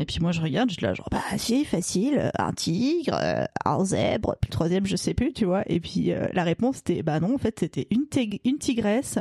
[0.00, 3.18] Et puis moi je regarde, je suis là genre bah si facile, un tigre,
[3.64, 5.64] un zèbre, puis le troisième je sais plus, tu vois.
[5.66, 8.04] Et puis la réponse c'était bah non en fait c'était une,
[8.44, 9.18] une tigresse,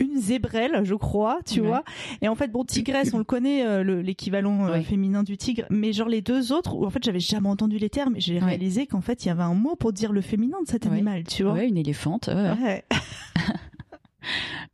[0.00, 1.66] une zébrelle je crois, tu Ouais.
[1.68, 1.84] vois.
[2.22, 4.82] Et en fait bon tigresse on le connaît euh, le- l'équivalent euh, Ouais.
[4.82, 7.90] féminin du tigre, mais genre les deux autres où en fait j'avais jamais entendu les
[7.90, 8.44] termes, j'ai Ouais.
[8.44, 11.24] réalisé qu'en fait il y avait un mot pour dire le féminin de cet animal,
[11.24, 11.52] tu vois.
[11.54, 12.28] ouais, une éléphante.
[12.34, 12.84] ouais.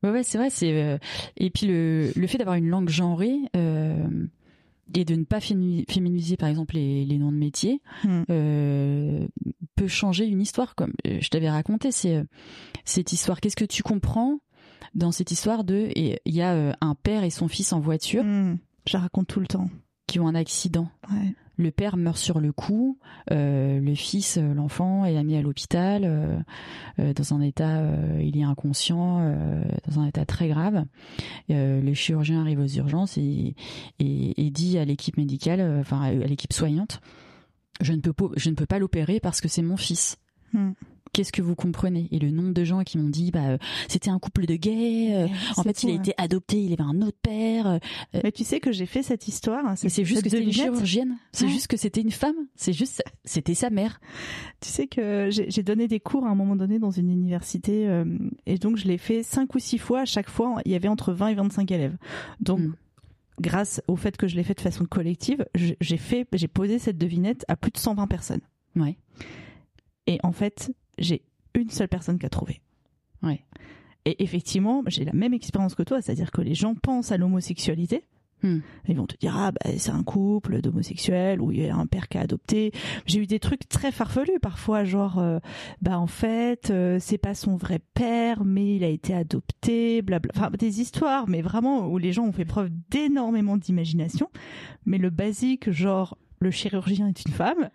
[0.03, 0.23] Ouais.
[0.25, 0.51] C'est vrai.
[0.51, 0.99] C'est euh,
[1.37, 3.37] et puis le le fait d'avoir une langue genrée
[4.95, 8.25] et de ne pas fémini- féminiser, par exemple, les, les noms de métiers, Hmm.
[8.29, 9.27] euh,
[9.75, 10.75] peut changer une histoire.
[10.75, 12.23] Comme je t'avais raconté, c'est
[12.85, 13.41] cette histoire.
[13.41, 14.41] Qu'est-ce que tu comprends
[14.95, 17.81] dans cette histoire de et il y a euh, un père et son fils en
[17.81, 18.57] voiture Hmm.
[18.87, 19.69] Je la raconte tout le temps.
[20.09, 20.89] qui ont un accident.
[21.11, 21.35] Ouais.
[21.57, 22.99] Le père meurt sur le coup,
[23.31, 28.37] euh, le fils, euh, l'enfant est mis à l'hôpital euh, dans un état, euh, il
[28.37, 29.35] est inconscient,
[29.87, 30.85] dans un état très grave.
[31.49, 33.55] Le chirurgien arrive aux urgences et,
[34.01, 37.01] et, et dit à l'équipe médicale, enfin à l'équipe soignante,
[37.81, 40.19] je ne peux pas, je ne peux pas l'opérer parce que c'est mon fils.
[40.53, 40.73] Hmm.
[41.13, 42.09] Qu'est-ce que vous comprenez?
[42.11, 43.59] Et le nombre de gens qui m'ont dit, bah, euh,
[43.89, 45.15] c'était un couple de gays.
[45.15, 46.03] euh, en fait, il a fou, hein.
[46.03, 47.67] été adopté, il avait un autre père.
[47.67, 47.79] euh,
[48.25, 49.63] Mais tu sais que j'ai fait cette histoire.
[49.63, 51.19] mais c'est juste que c'était une chirurgienne.
[51.33, 51.51] C'est Ouais.
[51.51, 52.35] juste que c'était une femme.
[52.57, 54.01] C'est juste, c'était sa mère.
[54.61, 58.05] Tu sais que j'ai donné des cours à un moment donné dans une université euh,
[58.47, 60.01] et donc je l'ai fait cinq ou six fois.
[60.01, 61.97] À chaque fois, il y avait entre 20 et 25 élèves.
[62.41, 62.75] Donc, Mm.
[63.41, 66.97] grâce au fait que je l'ai fait de façon collective, j'ai fait, j'ai posé cette
[66.97, 68.41] devinette à plus de 120 personnes.
[68.77, 68.97] Ouais.
[70.07, 70.73] Et en fait,
[71.03, 71.23] j'ai
[71.55, 72.61] une seule personne qui a trouvé.
[73.23, 73.45] Ouais.
[74.05, 78.05] Et effectivement, j'ai la même expérience que toi, c'est-à-dire que les gens pensent à l'homosexualité.
[78.43, 78.59] Hmm.
[78.89, 81.87] Ils vont te dire ah bah c'est un couple d'homosexuels où il y a un
[81.87, 82.73] père qui a adopté.
[83.07, 85.39] J'ai eu des trucs très farfelus parfois genre euh,
[85.81, 90.33] bah en fait euh, c'est pas son vrai père mais il a été adopté blabla.
[90.35, 94.29] Enfin des histoires mais vraiment où les gens ont fait preuve d'énormément d'imagination.
[94.87, 97.71] Mais le basique genre le chirurgien est une femme,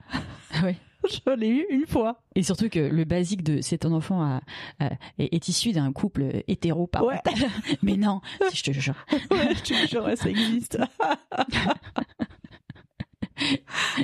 [0.62, 0.76] Ouais.
[1.26, 2.22] je l'ai eu une fois.
[2.36, 4.40] Et surtout que le basique de c'est un enfant
[4.80, 4.90] est,
[5.20, 7.20] est issu d'un couple hétéro Ouais.
[7.84, 8.22] Mais non,
[8.54, 8.96] je te jure.
[9.32, 10.78] Ouais, je te jure, ça existe.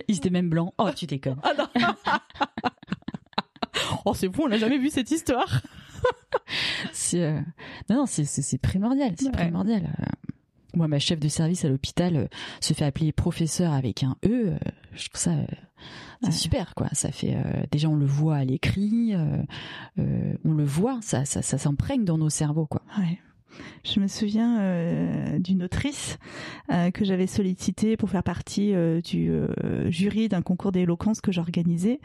[0.07, 0.73] Ils étaient même blancs.
[0.77, 1.39] Oh, tu déconnes.
[1.43, 1.67] Ah non.
[4.05, 5.61] oh, c'est bon, on n'a jamais vu cette histoire.
[6.91, 7.39] C'est euh,
[7.89, 9.13] non, non, c'est primordial.
[9.17, 9.31] C'est Ouais.
[9.31, 9.83] primordial.
[9.99, 10.05] Euh,
[10.75, 12.27] Moi, ma chef de service à l'hôpital euh,
[12.61, 14.49] se fait appeler professeur avec un E.
[14.53, 14.57] euh,
[14.93, 15.31] je trouve ça
[16.21, 16.31] c'est Ouais.
[16.33, 16.87] super, quoi.
[16.93, 19.37] Ça fait euh, déjà on le voit à l'écrit, euh,
[19.99, 22.81] euh, on le voit, ça ça ça s'imprègne dans nos cerveaux, quoi.
[22.97, 23.19] Ouais.
[23.83, 26.17] Je me souviens euh, d'une autrice
[26.71, 31.31] euh, que j'avais sollicitée pour faire partie euh, du euh, jury d'un concours d'éloquence que
[31.31, 31.99] j'organisais.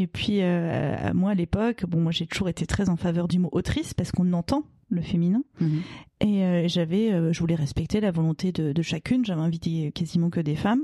[0.00, 3.40] Et puis euh, moi à l'époque, bon moi j'ai toujours été très en faveur du
[3.40, 5.42] mot autrice parce qu'on entend le féminin.
[5.60, 5.80] Mhm.
[6.20, 9.24] Et euh, j'avais, euh, je voulais respecter la volonté de, de chacune.
[9.24, 10.82] J'avais invité quasiment que des femmes,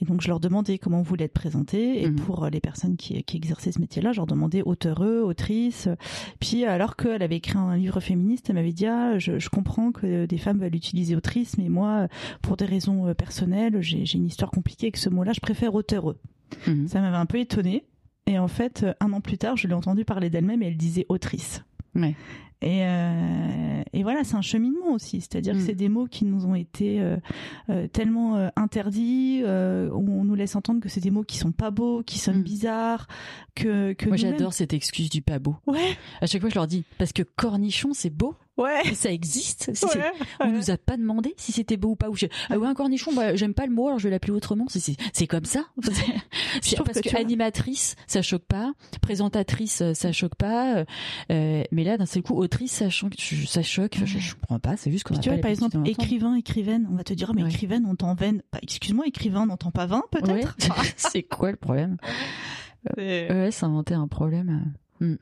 [0.00, 2.02] et donc je leur demandais comment on voulait être présenté.
[2.02, 2.16] Et Mhm.
[2.16, 5.88] pour les personnes qui, qui exerçaient ce métier-là, je leur demandais auteureux, autrice.
[6.40, 9.92] Puis alors qu'elle avait écrit un livre féministe, elle m'avait dit ah, je, je comprends
[9.92, 12.06] que des femmes veulent utiliser autrice, mais moi,
[12.42, 15.32] pour des raisons personnelles, j'ai une histoire compliquée avec ce mot-là.
[15.32, 16.18] Je préfère auteureux.
[16.68, 16.86] Mhm.
[16.86, 17.84] Ça m'avait un peu étonnée.
[18.26, 20.76] Et en fait, euh, un an plus tard, je l'ai entendu parler d'elle-même et elle
[20.76, 21.64] disait autrice.
[21.94, 22.14] Ouais.
[22.64, 25.20] Et, euh, et voilà, c'est un cheminement aussi.
[25.20, 25.58] C'est-à-dire Mm.
[25.58, 27.16] que c'est des mots qui nous ont été euh,
[27.70, 29.42] euh, tellement interdits.
[29.44, 32.38] où on nous laisse entendre que c'est des mots qui sont pas beaux, qui sonnent
[32.38, 32.44] Mm.
[32.44, 33.08] bizarres,
[33.56, 35.56] que que Moi, j'adore cette excuse du pas beau.
[35.66, 38.94] Ouais, À chaque fois, je leur dis parce que cornichon, c'est beau, ouais.
[38.94, 39.70] ça existe.
[39.74, 40.12] C'est- ouais.
[40.40, 42.08] On nous a pas demandé si c'était beau ou pas.
[42.10, 44.32] Ou je- ah ouais, un cornichon, bah, j'aime pas le mot, alors je vais l'appeler
[44.32, 44.66] autrement.
[44.68, 45.64] C'est- comme ça.
[46.84, 48.72] Parce que que, animatrice, ça choque pas.
[49.00, 50.76] Présentatrice, euh, ça choque pas.
[50.78, 50.84] euh,
[51.30, 53.14] euh, mais là, d'un seul coup, autrice, ça choque.
[53.18, 53.96] je- Ça choque.
[54.04, 54.76] Je, je comprends pas.
[54.76, 57.42] C'est juste qu'on tu vois, par exemple, écrivain, écrivaine, on va te dire, oh, mais
[57.42, 57.48] Ouais.
[57.50, 58.42] écrivaine, on t'en veine.
[58.52, 60.44] Bah, excuse-moi, écrivain, on n'entend pas 20, peut-être Ouais.
[60.96, 61.96] c'est quoi le problème?
[62.96, 64.72] C'est- Ouais, s'inventer un problème.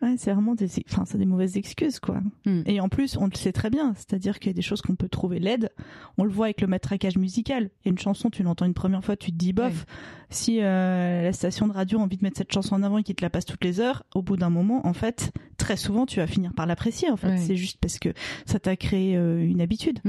[0.03, 2.21] Ouais, c'est vraiment des, enfin, c'est des mauvaises excuses, quoi.
[2.45, 2.63] Mm.
[2.67, 4.95] Et en plus, on le sait très bien, c'est-à-dire qu'il y a des choses qu'on
[4.95, 5.71] peut trouver laides.
[6.19, 7.71] On le voit avec le matraquage musical.
[7.85, 9.87] Il y a une chanson, tu l'entends une première fois, tu te dis bof.
[10.29, 13.03] Si euh, la station de radio a envie de mettre cette chanson en avant et
[13.03, 15.33] qu'il te la passe toutes les heures, au bout d'un moment, en fait,
[15.71, 17.11] très souvent, tu vas finir par l'apprécier.
[17.11, 17.39] En fait, Ouais.
[17.39, 18.09] c'est juste parce que
[18.45, 20.01] ça t'a créé euh, une habitude.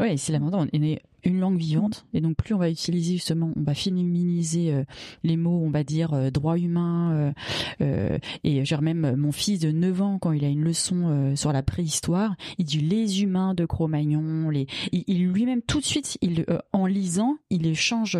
[0.00, 0.66] Ouais, c'est lamentant.
[0.72, 4.74] On est une langue vivante, et donc plus on va utiliser justement, on va féminiser
[4.74, 4.84] euh,
[5.22, 7.12] les mots, on va dire euh, droit humain.
[7.12, 7.32] euh,
[7.80, 11.52] euh, et genre même mon fils de 9 ans, quand il a une leçon sur
[11.52, 14.50] la préhistoire, il dit les humains de Cro-Magnon.
[14.50, 18.18] Les, il, il lui-même tout de suite, il, en lisant, il échange.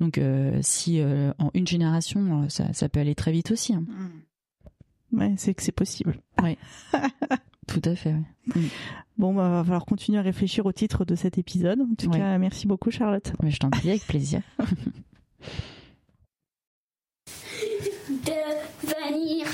[0.00, 0.18] donc
[0.62, 3.74] si en une génération, ça, ça peut aller très vite aussi.
[3.74, 3.84] hein.
[5.36, 6.20] C'est que c'est possible.
[6.42, 6.58] Oui.
[7.66, 8.14] Tout à fait.
[8.54, 8.62] Oui.
[8.62, 8.68] Mm.
[9.16, 11.80] Bon, bah, va falloir continuer à réfléchir au titre de cet épisode.
[11.80, 13.32] En tout cas, merci beaucoup, Charlotte.
[13.42, 14.42] Mais je t'en prie, avec plaisir.
[18.26, 19.46] Devenir.